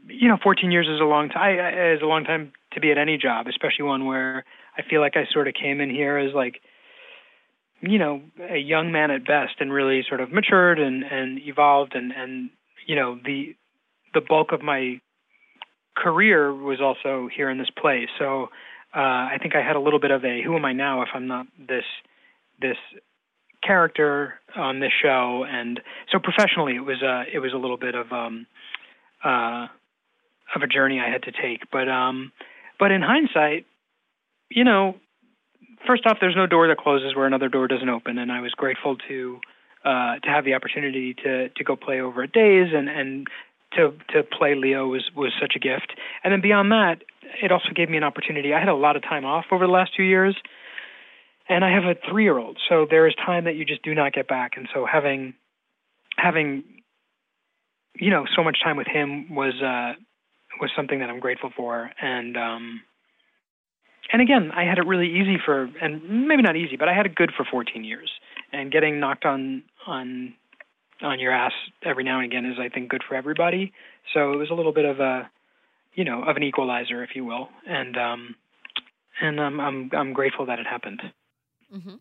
[0.08, 1.58] you know 14 years is a long time
[1.96, 4.44] is a long time to be at any job especially one where
[4.78, 6.62] I feel like I sort of came in here as like
[7.82, 11.96] you know a young man at best and really sort of matured and and evolved
[11.96, 12.50] and and
[12.86, 13.56] you know the
[14.14, 15.00] the bulk of my
[15.96, 18.10] career was also here in this place.
[18.18, 18.50] So
[18.96, 21.10] uh i think i had a little bit of a who am i now if
[21.14, 21.86] i'm not this
[22.62, 22.78] this
[23.66, 25.46] character on this show.
[25.50, 25.80] And
[26.12, 28.46] so professionally it was uh it was a little bit of um
[29.24, 29.68] uh
[30.56, 31.72] of a journey i had to take.
[31.72, 32.32] But um
[32.80, 33.66] but in hindsight
[34.50, 34.96] you know
[35.86, 38.52] first off, there's no door that closes where another door doesn't open, and I was
[38.52, 39.40] grateful to
[39.86, 43.28] uh, to have the opportunity to to go play over at Days and and
[43.76, 45.94] to to play Leo was was such a gift.
[46.24, 47.04] And then beyond that,
[47.42, 48.54] it also gave me an opportunity.
[48.54, 50.36] I had a lot of time off over the last two years,
[51.50, 53.94] and I have a three year old, so there is time that you just do
[53.94, 54.54] not get back.
[54.58, 55.34] And so having
[56.18, 56.64] having
[57.96, 59.94] you know so much time with him was uh,
[60.60, 62.82] was something that I'm grateful for, and um,
[64.12, 67.06] and again, I had it really easy for, and maybe not easy, but I had
[67.06, 68.12] it good for 14 years.
[68.52, 70.36] And getting knocked on on
[71.04, 73.74] on your ass every now and again is, I think, good for everybody.
[74.14, 75.30] So it was a little bit of a,
[75.94, 77.50] you know, of an equalizer, if you will.
[77.68, 78.36] And um,
[79.22, 81.02] and I'm I'm I'm grateful that it happened.
[81.74, 81.96] Mm-hmm.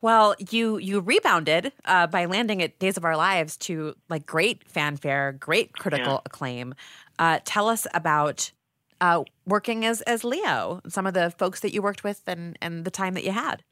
[0.00, 4.68] Well, you you rebounded uh, by landing at Days of Our Lives to like great
[4.68, 6.20] fanfare, great critical yeah.
[6.26, 6.74] acclaim.
[7.18, 8.52] Uh, tell us about
[9.00, 12.84] uh, working as as Leo, some of the folks that you worked with, and and
[12.84, 13.62] the time that you had.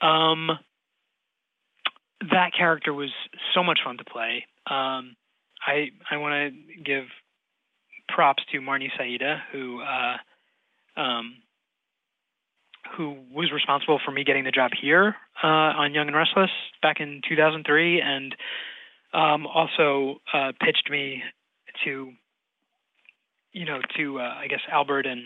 [0.00, 0.58] Um,
[2.32, 3.10] that character was
[3.54, 4.46] so much fun to play.
[4.66, 5.16] Um,
[5.66, 7.04] I I want to give
[8.08, 11.36] props to Marnie Saitta, who uh, um,
[12.96, 16.50] who was responsible for me getting the job here uh, on Young and Restless
[16.82, 18.34] back in 2003, and
[19.14, 21.22] um, also uh, pitched me
[21.84, 22.12] to
[23.52, 25.22] you know, to uh, I guess Albert and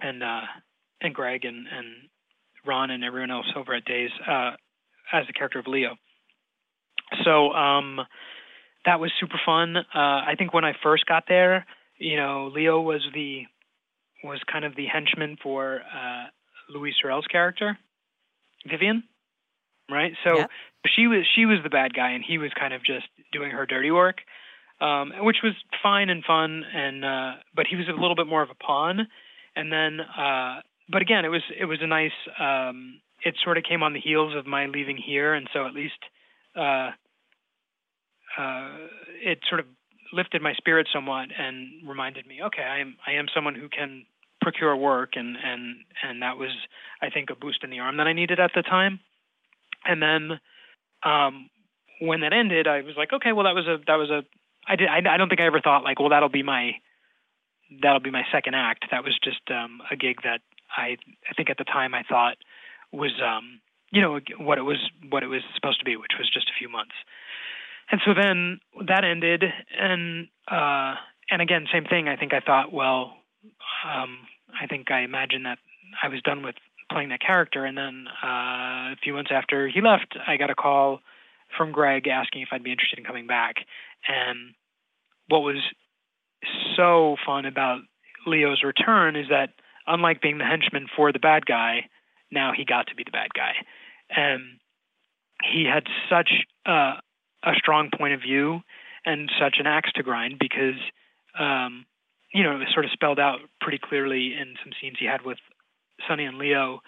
[0.00, 0.42] and uh,
[1.00, 1.86] and Greg and and
[2.66, 4.10] Ron and everyone else over at Days
[5.12, 5.96] as the character of Leo.
[7.24, 8.00] So um,
[8.84, 9.76] that was super fun.
[9.76, 11.66] Uh, I think when I first got there,
[11.98, 13.42] you know, Leo was the
[14.22, 16.24] was kind of the henchman for uh,
[16.70, 17.78] Louise Sorel's character,
[18.66, 19.04] Vivian,
[19.90, 20.12] right?
[20.24, 20.46] So yeah.
[20.86, 23.66] she was she was the bad guy, and he was kind of just doing her
[23.66, 24.16] dirty work
[24.80, 26.62] um, which was fine and fun.
[26.74, 29.06] And uh, but he was a little bit more of a pawn.
[29.56, 32.12] And then, uh, but again, it was it was a nice.
[32.38, 35.74] Um, it sort of came on the heels of my leaving here, and so at
[35.74, 35.98] least
[36.56, 36.90] uh,
[38.38, 38.68] uh,
[39.22, 39.66] it sort of
[40.12, 44.06] lifted my spirit somewhat and reminded me, okay, I am I am someone who can
[44.40, 46.50] procure work, and and and that was
[47.02, 49.00] I think a boost in the arm that I needed at the time.
[49.86, 50.38] And then
[51.02, 51.50] um,
[52.00, 54.22] when that ended, I was like, okay, well that was a that was a
[54.66, 54.88] I did.
[54.88, 56.72] I, I don't think I ever thought like, well, that'll be my
[57.82, 58.86] that'll be my second act.
[58.90, 60.40] That was just um, a gig that
[60.76, 60.96] I
[61.28, 62.36] I think at the time I thought
[62.94, 63.60] was um,
[63.92, 64.78] you know what it was
[65.08, 66.94] what it was supposed to be, which was just a few months.
[67.90, 69.44] And so then that ended,
[69.78, 70.94] and uh,
[71.30, 72.08] and again, same thing.
[72.08, 73.16] I think I thought, well,
[73.84, 74.18] um,
[74.60, 75.58] I think I imagined that
[76.02, 76.54] I was done with
[76.90, 80.54] playing that character, and then uh, a few months after he left, I got a
[80.54, 81.00] call
[81.56, 83.56] from Greg asking if I'd be interested in coming back.
[84.08, 84.54] And
[85.28, 85.62] what was
[86.76, 87.80] so fun about
[88.26, 89.50] Leo's return is that
[89.86, 91.88] unlike being the henchman for the bad guy,
[92.34, 93.52] now he got to be the bad guy.
[94.10, 94.58] And
[95.42, 96.30] he had such
[96.66, 97.00] uh,
[97.42, 98.60] a strong point of view
[99.06, 100.80] and such an axe to grind because,
[101.38, 101.86] um,
[102.32, 105.24] you know, it was sort of spelled out pretty clearly in some scenes he had
[105.24, 105.38] with
[106.08, 106.80] Sonny and Leo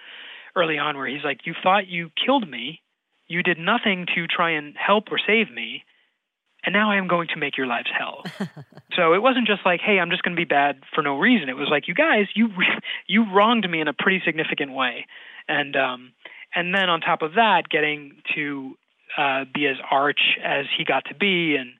[0.55, 2.81] early on, where he's like, "You thought you killed me,
[3.29, 5.85] you did nothing to try and help or save me,
[6.66, 8.24] and now I am going to make your lives hell.
[8.96, 11.48] so it wasn't just like, hey, I'm just going to be bad for no reason.
[11.48, 12.48] It was like, you guys, you
[13.07, 15.07] you wronged me in a pretty significant way,
[15.48, 16.12] and um,
[16.55, 18.74] and then on top of that, getting to
[19.16, 21.70] uh, be as arch as he got to be, and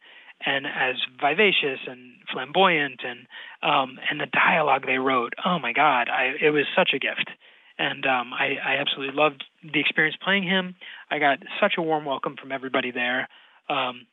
[0.44, 3.27] and as vivacious and flamboyant, and
[3.62, 7.31] um, and the dialogue they wrote, oh my God, I, it was such a gift
[7.79, 10.77] and um, I, I absolutely loved the experience playing him.
[11.11, 13.29] I got such a warm welcome from everybody there.
[13.68, 14.07] Um,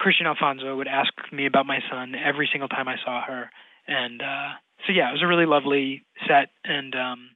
[0.00, 3.50] Kristian Alfonso would ask me about my son every single time I saw her,
[3.86, 4.48] and uh,
[4.86, 7.30] so yeah, it was a really lovely set and um,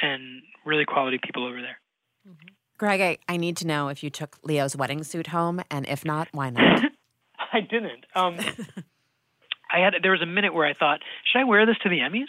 [0.00, 1.78] and really quality people over there.
[2.26, 2.48] Mm-hmm.
[2.78, 6.04] Greg, I, I need to know if you took Leo's wedding suit home, and if
[6.04, 6.84] not, why not?
[7.52, 8.06] I didn't.
[8.14, 8.36] Um,
[9.70, 11.00] I had there was a minute where I thought,
[11.30, 12.28] should I wear this to the Emmys?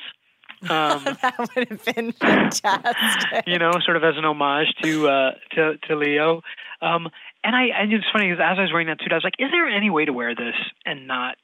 [0.64, 3.44] Um, that would have been fantastic.
[3.48, 6.42] you know, sort of as an homage to uh, to to Leo.
[6.82, 7.10] Um,
[7.44, 9.40] and I, and it's funny because as I was wearing that suit, I was like,
[9.40, 11.36] "Is there any way to wear this and not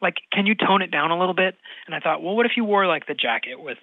[0.00, 0.16] like?
[0.32, 2.64] Can you tone it down a little bit?" And I thought, well, what if you
[2.64, 3.78] wore like the jacket with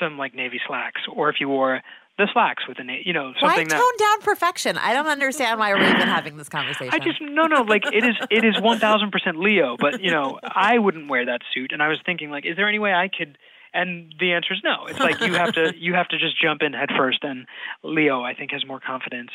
[0.00, 1.82] some like navy slacks, or if you wore
[2.18, 4.76] the slacks with a na- you know Why something that tone down perfection?
[4.76, 6.90] I don't understand why we're even having this conversation.
[6.92, 10.10] I just no no like it is it is one thousand percent Leo, but you
[10.10, 12.92] know I wouldn't wear that suit, and I was thinking like, is there any way
[12.92, 13.38] I could?
[13.72, 14.86] And the answer is no.
[14.86, 17.46] It's like you have to you have to just jump in head first, and
[17.82, 19.30] Leo I think has more confidence.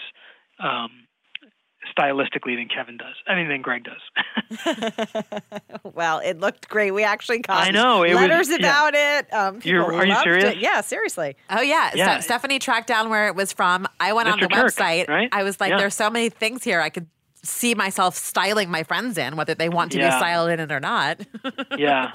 [0.59, 1.07] Um,
[1.98, 3.16] stylistically than Kevin does.
[3.28, 5.24] I mean, than Greg does.
[5.84, 6.92] well, it looked great.
[6.92, 8.56] We actually got I know, it was- letters yeah.
[8.58, 9.34] about it.
[9.34, 10.46] Um, You're- are you serious?
[10.54, 10.58] It.
[10.58, 11.36] Yeah, seriously.
[11.50, 11.92] Oh yeah.
[11.96, 12.20] Yeah.
[12.20, 13.88] Ste- Stephanie tracked down where it was from.
[14.00, 14.54] I went on the Mr.
[14.54, 15.08] Turk, website.
[15.10, 15.30] right?
[15.32, 15.78] I was like, Yeah.
[15.78, 17.08] there's so many things here I could
[17.44, 20.80] see myself styling my friends in, whether they want to be styled in it or
[20.80, 21.20] not.
[21.78, 22.14] yeah,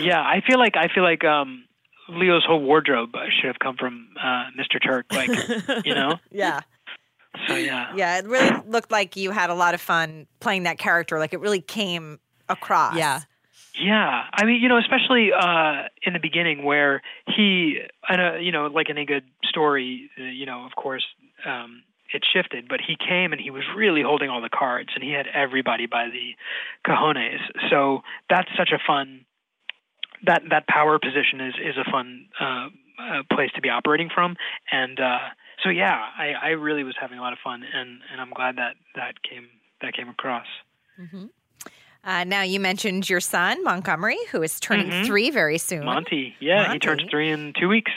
[0.00, 0.20] yeah.
[0.20, 1.64] I feel like I feel like um,
[2.08, 3.10] Leo's whole wardrobe
[3.40, 4.82] should have come from uh, Mr.
[4.84, 5.06] Turk.
[5.12, 5.30] Like,
[5.86, 6.16] you know.
[6.30, 6.60] Yeah.
[7.46, 7.94] So yeah.
[7.94, 11.18] Yeah, it really looked like you had a lot of fun playing that character.
[11.18, 12.18] Like it really came
[12.48, 12.96] across.
[12.96, 13.20] yeah.
[13.80, 18.50] Yeah, I mean, you know, especially uh, in the beginning where he, and uh, you
[18.50, 21.04] know, like any good story, uh, you know, of course,
[21.46, 25.04] um, it shifted, but he came and he was really holding all the cards, and
[25.04, 26.34] he had everybody by the
[26.84, 27.38] cojones.
[27.70, 29.26] So that's such a fun.
[30.26, 32.68] That that power position is is a fun uh,
[32.98, 34.36] uh, place to be operating from,
[34.72, 35.18] and uh,
[35.62, 38.56] so yeah, I, I really was having a lot of fun, and, and I'm glad
[38.56, 39.48] that that came
[39.80, 40.46] that came across.
[42.04, 45.06] Uh, now you mentioned your son Montgomery, who is turning Mhm.
[45.06, 47.92] three very soon, Monty, yeah, he turns three in two weeks.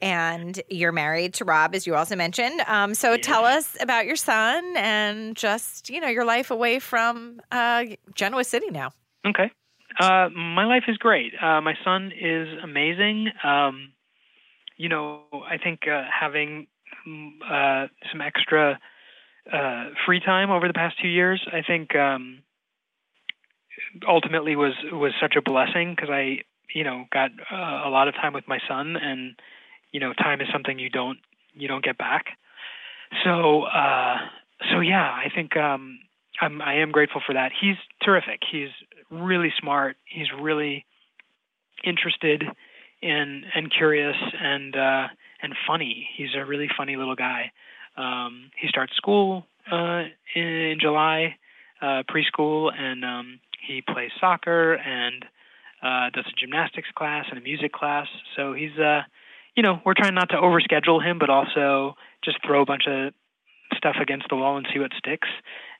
[0.00, 2.60] and you're married to Rob, as you also mentioned.
[2.66, 7.40] Um, so tell us about your son and just you know your life away from
[7.50, 7.84] uh,
[8.14, 8.92] Genoa City now.
[9.26, 9.50] Okay.
[9.98, 11.32] Uh, my life is great.
[11.40, 13.30] Uh, my son is amazing.
[13.44, 13.92] Um,
[14.76, 16.66] you know, I think uh, having
[17.06, 18.78] uh, some extra
[19.52, 22.42] uh, free time over the past two years, I think um,
[24.06, 26.38] ultimately was was such a blessing because I,
[26.74, 29.36] you know, got uh, a lot of time with my son, and
[29.92, 31.18] you know, time is something you don't
[31.54, 32.26] you don't get back.
[33.22, 34.16] So, uh,
[34.72, 35.98] so yeah, I think um,
[36.40, 37.52] I'm I am grateful for that.
[37.58, 38.40] He's terrific.
[38.50, 38.70] He's
[39.10, 39.96] really smart.
[40.04, 40.84] He's really
[41.84, 42.44] interested
[43.02, 45.06] in and curious and uh,
[45.44, 46.08] and funny.
[46.16, 47.52] He's a really funny little guy.
[47.96, 51.36] Um, he starts school uh, in July,
[51.80, 55.24] uh, preschool, and um, he plays soccer and
[55.82, 58.06] uh, does a gymnastics class and a music class.
[58.36, 59.02] So he's uh,
[59.54, 63.12] you know, we're trying not to overschedule him, but also just throw a bunch of
[63.76, 65.28] stuff against the wall and see what sticks.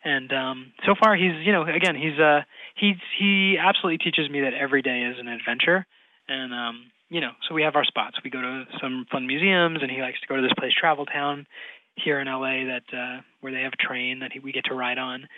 [0.05, 2.43] And um, so far, he's you know, again, he's uh,
[2.77, 5.87] he's he absolutely teaches me that every day is an adventure.
[6.29, 8.17] And um, you know, so we have our spots.
[8.25, 11.07] We go to some fun museums, and he likes to go to this place, Travel
[11.07, 11.47] Town,
[11.95, 14.75] here in LA, that uh, where they have a train that he, we get to
[14.75, 15.29] ride on.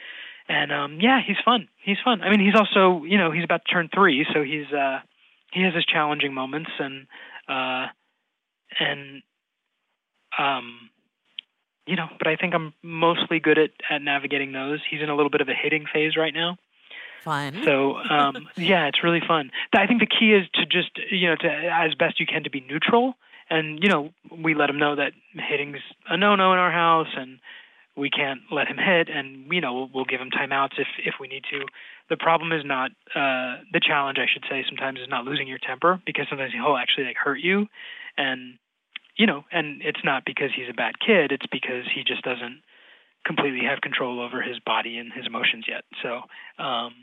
[0.49, 1.68] And um, yeah, he's fun.
[1.85, 2.22] He's fun.
[2.22, 5.01] I mean, he's also you know, he's about to turn three, so he's uh,
[5.53, 7.07] he has his challenging moments, and
[7.47, 7.87] uh,
[8.81, 9.22] and
[10.39, 10.91] um
[11.87, 15.16] you know but i think i'm mostly good at at navigating those he's in a
[15.16, 16.57] little bit of a hitting phase right now
[17.27, 17.61] Fun.
[17.64, 19.51] so um yeah it's really fun.
[19.74, 22.51] I think the key is to just you know to as best you can to
[22.51, 23.14] be neutral.
[23.51, 27.09] And you know we let him know that hitting's a no no in our house
[27.16, 27.41] and
[27.97, 29.09] we can't let him hit.
[29.09, 31.66] And you know we'll, we'll give him timeouts if if we need to.
[32.09, 35.59] The problem is not uh the challenge i should say sometimes is not losing your
[35.59, 37.66] temper because sometimes he'll actually like hurt you.
[38.16, 38.59] And
[39.16, 41.33] you know and it's not because he's a bad kid.
[41.33, 42.62] It's because he just doesn't
[43.24, 45.83] completely have control over his body and his emotions yet.
[46.05, 46.20] So
[46.62, 46.95] um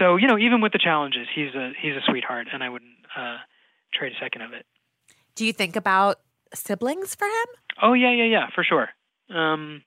[0.00, 2.98] so you know even with the challenges he's a he's a sweetheart and i wouldn't
[3.16, 3.36] uh
[3.92, 4.66] trade a second of it
[5.36, 6.16] Do you think about
[6.54, 7.46] siblings for him?
[7.82, 8.88] Oh yeah, yeah, yeah, for sure.
[9.34, 9.82] Um,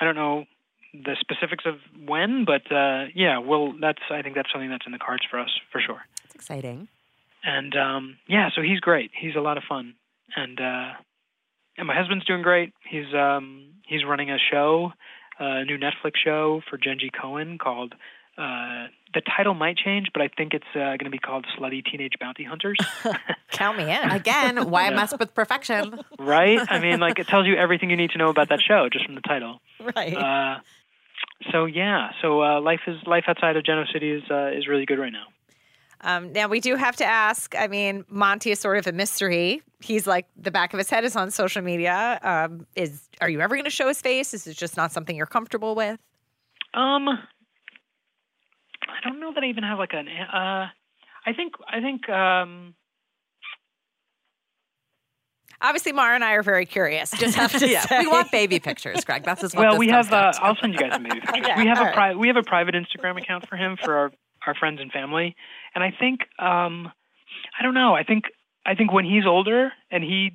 [0.00, 0.44] I don't know
[0.92, 4.92] the specifics of when, but uh, yeah, well, that's I think that's something that's in
[4.92, 6.02] the cards for us for sure.
[6.24, 6.88] It's exciting.
[7.44, 9.10] And um, yeah, so he's great.
[9.18, 9.94] He's a lot of fun,
[10.36, 10.90] and uh,
[11.78, 12.72] and my husband's doing great.
[12.88, 14.92] He's um, he's running a show,
[15.40, 17.94] uh, a new Netflix show for Jenji Kohan called.
[18.38, 21.84] Uh, the title might change, but I think it's uh, going to be called Slutty
[21.84, 22.78] Teenage Bounty Hunters.
[23.50, 24.10] Count me in.
[24.10, 24.96] Again, why Yeah.
[24.96, 26.00] mess with perfection?
[26.18, 26.58] right?
[26.70, 29.04] I mean, like it tells you everything you need to know about that show just
[29.04, 29.60] from the title.
[29.94, 30.16] right.
[30.16, 30.60] Uh,
[31.52, 34.86] so yeah, so uh, life is life outside of Genoa City is uh, is really
[34.86, 35.26] good right now.
[36.00, 37.54] Um, now we do have to ask.
[37.56, 39.60] I mean, Monty is sort of a mystery.
[39.80, 42.18] He's like the back of his head is on social media.
[42.22, 44.32] Um, is are you ever going to show his face?
[44.34, 45.98] Is it just not something you're comfortable with?
[46.74, 47.18] Um,
[49.04, 50.08] I don't know that I even have like an.
[50.08, 50.68] Uh,
[51.26, 52.74] I think I think um,
[55.62, 57.12] Obviously, Mara and I are very curious.
[57.12, 58.00] Just have to yeah, say.
[58.00, 59.22] we want baby pictures, Greg.
[59.24, 60.12] That's just what well this we have.
[60.12, 60.32] Uh.
[60.40, 61.44] I'll send you guys some maybe pictures.
[61.44, 61.94] Okay, we have a right.
[61.94, 64.12] pri- we have a private Instagram account for him for our
[64.46, 65.36] our friends and family,
[65.74, 66.90] and I think um,
[67.58, 67.94] I don't know.
[67.94, 68.24] I think
[68.66, 70.32] I think when he's older and he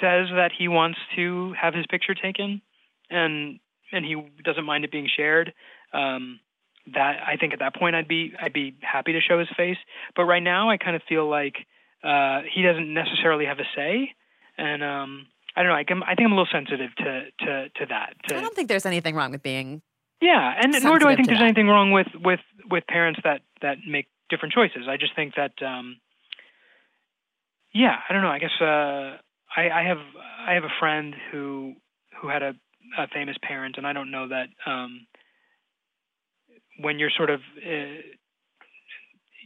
[0.00, 2.60] says that he wants to have his picture taken,
[3.08, 3.58] and
[3.92, 5.54] and he doesn't mind it being shared,
[5.94, 6.38] um,
[6.94, 9.78] that I think at that point I'd be I'd be happy to show his face.
[10.14, 11.56] But right now, I kind of feel like
[12.04, 14.12] uh, he doesn't necessarily have a say,
[14.58, 15.26] and um,
[15.56, 15.76] I don't know.
[15.76, 18.14] I, can, I think I'm a little sensitive to to to that.
[18.28, 19.82] To, I don't think there's anything wrong with being.
[20.20, 21.44] yeah, and nor do I think there's that.
[21.44, 24.86] anything wrong with with with parents that that make different choices.
[24.88, 25.96] I just think that um
[27.74, 28.30] yeah, I don't know.
[28.30, 29.16] I guess uh
[29.56, 29.98] I I have
[30.46, 31.74] I have a friend who
[32.20, 32.54] who had a,
[32.98, 35.06] a famous parent and I don't know that um
[36.80, 38.00] when you're sort of uh,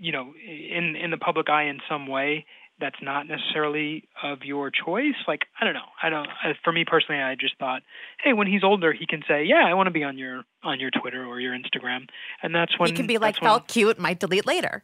[0.01, 2.47] you know in in the public eye in some way
[2.81, 6.85] that's not necessarily of your choice like i don't know i don't uh, for me
[6.87, 7.83] personally i just thought
[8.25, 10.81] hey when he's older he can say yeah i want to be on your on
[10.81, 12.07] your twitter or your instagram
[12.43, 14.83] and that's when He can be like, that's when- felt cute, might delete later.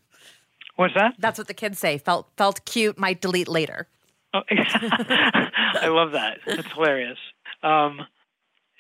[0.77, 1.97] what's that That's what the kids say.
[1.99, 3.89] Felt felt cute, might delete later.
[4.35, 7.19] oh, i love that that's hilarious
[7.63, 8.01] um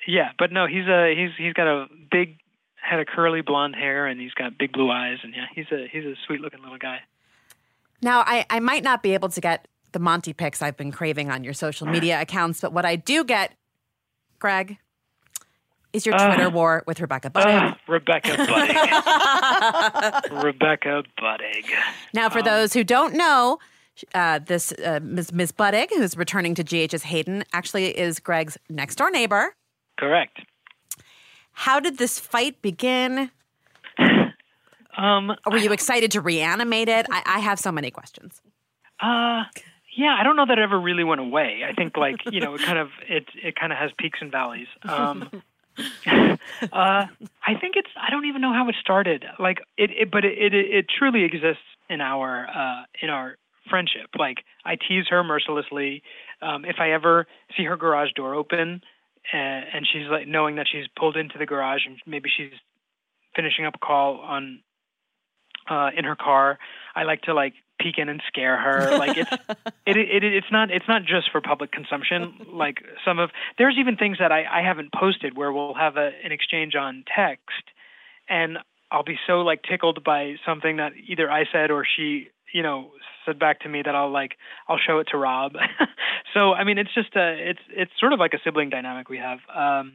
[0.07, 2.37] yeah but no he's a he's he's got a big
[2.89, 5.87] head a curly blonde hair and he's got big blue eyes and yeah he's a
[5.91, 7.01] he's a sweet looking little guy
[8.03, 11.31] Now, I, I might not be able to get the Monty pics I've been craving
[11.31, 13.53] on your social media accounts, but what I do get,
[14.39, 14.77] Greg,
[15.95, 17.71] is your Uh, Twitter war with Rebecca Budig.
[17.71, 18.77] Ugh, Rebecca Budig.
[20.45, 21.65] Rebecca Budig.
[22.13, 23.59] Now, for those who don't know,
[24.15, 25.33] uh, this uh, Ms.
[25.33, 25.53] Ms.
[25.53, 29.55] Budig, who's returning to GH's Hayden, actually is Greg's next door neighbor.
[29.99, 30.39] Correct.
[31.59, 33.31] How did this fight begin?
[34.99, 37.05] Um, Were you excited to reanimate it?
[37.11, 38.41] I, I have so many questions.
[38.99, 39.45] uh,
[39.95, 41.65] yeah, I don't know that it ever really went away.
[41.69, 44.33] I think like you know, it kind of it it kind of has peaks and
[44.33, 44.69] valleys.
[44.85, 45.29] Um,
[46.07, 46.39] uh,
[46.73, 49.27] I think it's I don't even know how it started.
[49.39, 53.37] Like it, it but it, it it truly exists in our uh, in our
[53.69, 54.09] friendship.
[54.19, 56.03] Like I tease her mercilessly.
[56.41, 57.27] Um, if I ever
[57.57, 58.83] see her garage door open
[59.33, 62.53] and, and she's like knowing that she's pulled into the garage and maybe she's
[63.35, 64.61] finishing up a call on
[65.69, 66.59] uh, in her car,
[66.95, 68.97] I like to like peek in and scare her.
[68.99, 69.59] Like it's it,
[69.97, 72.47] it, it it's not it's not just for public consumption.
[72.53, 76.11] Like some of there's even things that I, I haven't posted where we'll have a,
[76.25, 77.65] an exchange on text,
[78.29, 78.59] and
[78.91, 82.91] I'll be so like tickled by something that either I said or she you know
[83.25, 84.33] said back to me that I'll like
[84.69, 85.53] I'll show it to Rob.
[86.35, 89.19] so I mean it's just a it's it's sort of like a sibling dynamic we
[89.19, 89.39] have.
[89.55, 89.95] Um,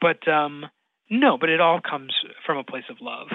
[0.00, 0.66] but um,
[1.10, 2.12] no, but it all comes
[2.46, 3.28] from a place of love.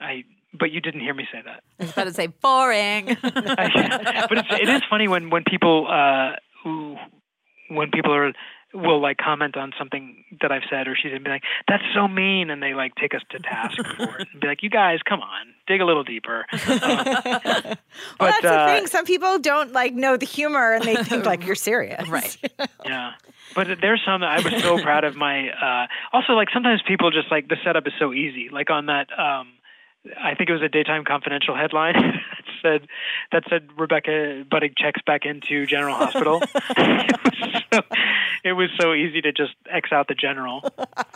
[0.00, 0.24] I
[0.58, 1.62] but you didn't hear me say that.
[1.78, 3.06] I was about to say boring.
[3.22, 6.96] but it's, it is funny when when people uh, who
[7.68, 8.32] when people are
[8.72, 12.08] will like comment on something that I've said or she's and be like, "That's so
[12.08, 14.98] mean," and they like take us to task for it and be like, "You guys,
[15.06, 16.60] come on, dig a little deeper." Um,
[18.18, 18.86] Well, but, that's the uh, thing.
[18.86, 22.08] Some people don't like know the humor and they think like you're serious.
[22.08, 22.36] right.
[22.84, 23.12] Yeah.
[23.54, 27.10] But there's some that I was so proud of my uh also like sometimes people
[27.10, 28.48] just like the setup is so easy.
[28.50, 29.48] Like on that um
[30.22, 32.88] I think it was a daytime confidential headline that said
[33.32, 36.42] that said Rebecca Budig checks back into General Hospital.
[37.72, 37.80] so,
[38.44, 40.62] it was so easy to just X out the general.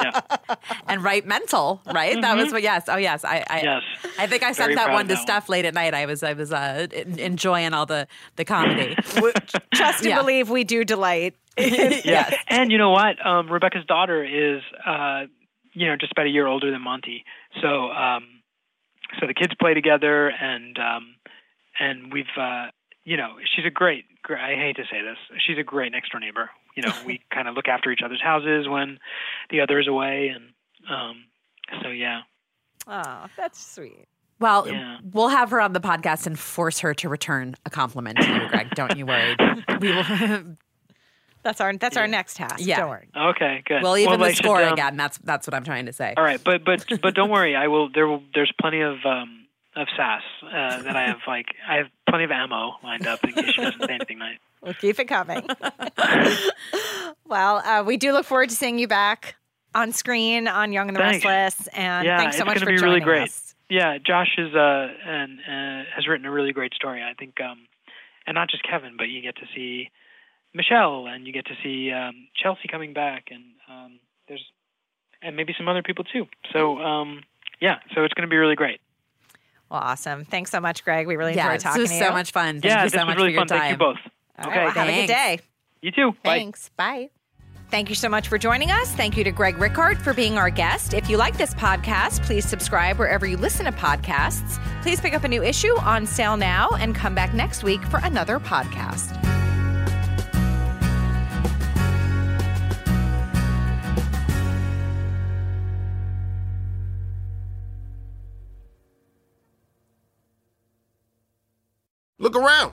[0.03, 0.21] Yeah.
[0.89, 2.21] and write mental, right?
[2.21, 2.63] That was what.
[2.63, 2.85] Yes.
[2.89, 3.25] Oh, yes.
[3.25, 3.45] I.
[3.49, 3.83] I Yes.
[4.19, 5.27] I think I sent Very that one to that one.
[5.27, 5.95] Steph late at night.
[5.95, 6.23] I was.
[6.23, 6.87] I was uh,
[7.19, 8.07] enjoying all the
[8.37, 8.95] the comedy.
[9.75, 10.19] Trust and Yeah.
[10.21, 11.35] believe we do delight.
[11.57, 12.31] Yeah.
[12.49, 13.25] And you know what?
[13.25, 15.23] Um, Rebecca's daughter is, uh,
[15.73, 17.25] you know, just about a year older than Monty.
[17.63, 18.25] So, um,
[19.21, 21.15] so the kids play together, and um,
[21.79, 22.67] and we've, uh,
[23.05, 24.05] you know, she's a great.
[24.23, 25.17] gr- I hate to say this,
[25.47, 26.51] she's a great next door neighbor.
[26.75, 28.99] You know, we kind of look after each other's houses when
[29.51, 30.45] the other is away, and
[30.91, 31.25] um,
[31.83, 32.23] so yeah.
[32.87, 34.07] Oh, that's sweet.
[34.41, 34.99] Well, Yeah.
[35.13, 38.49] we'll have her on the podcast and force her to return a compliment to you,
[38.49, 38.71] Greg.
[38.75, 39.37] Don't you worry.
[39.81, 40.05] We will.
[41.43, 42.57] That's our that's our next task.
[42.59, 42.81] Yeah.
[42.81, 43.09] Don't worry.
[43.15, 43.83] Okay, good.
[43.83, 44.97] We'll even I the should, score um, again.
[44.97, 46.15] That's that's what I'm trying to say.
[46.17, 47.55] All right, but but but don't worry.
[47.55, 47.91] I will.
[47.91, 48.23] There will.
[48.35, 49.45] There's plenty of um
[49.77, 51.19] of sass uh, that I have.
[51.27, 54.39] Like I have plenty of ammo lined up in case she doesn't say anything nice.
[54.65, 55.47] We'll keep it coming.
[57.27, 59.37] well, uh, we do look forward to seeing you back
[59.75, 61.25] on screen on Young and the Thanks.
[61.25, 61.69] Restless.
[61.69, 63.23] And Yeah, thanks so it's much gonna for be joining really great.
[63.29, 63.55] us.
[63.69, 67.03] Yeah, Josh is uh and uh, has written a really great story.
[67.03, 67.67] I think, um,
[68.27, 69.91] and not just Kevin, but you get to see
[70.53, 73.99] Michelle and you get to see um, Chelsea coming back, and um,
[74.29, 74.45] there's
[75.23, 76.27] and maybe some other people too.
[76.53, 77.23] So um,
[77.61, 78.81] yeah, so it's going to be really great.
[79.71, 80.25] Well, awesome.
[80.27, 81.07] Thanks so much, Greg.
[81.07, 82.13] We really Yeah, enjoyed this talking was to so you.
[82.13, 82.61] much fun.
[82.61, 83.49] Thank yeah, you this so was much really for your fun.
[83.49, 83.59] time.
[83.61, 83.97] Thank you both.
[84.39, 85.41] All okay, right, well, have a good day.
[85.83, 86.13] you too.
[86.23, 86.39] Bye.
[86.39, 86.71] Thanks.
[86.77, 87.11] Bye.
[87.71, 88.93] Thank you so much for joining us.
[88.93, 90.95] Thank you to Greg Rikaart for being our guest.
[90.95, 94.61] If you like this podcast, please subscribe wherever you listen to podcasts.
[94.83, 98.01] Please pick up a new issue on sale now and come back next week for
[98.05, 99.21] another podcast.
[112.19, 112.73] Look around.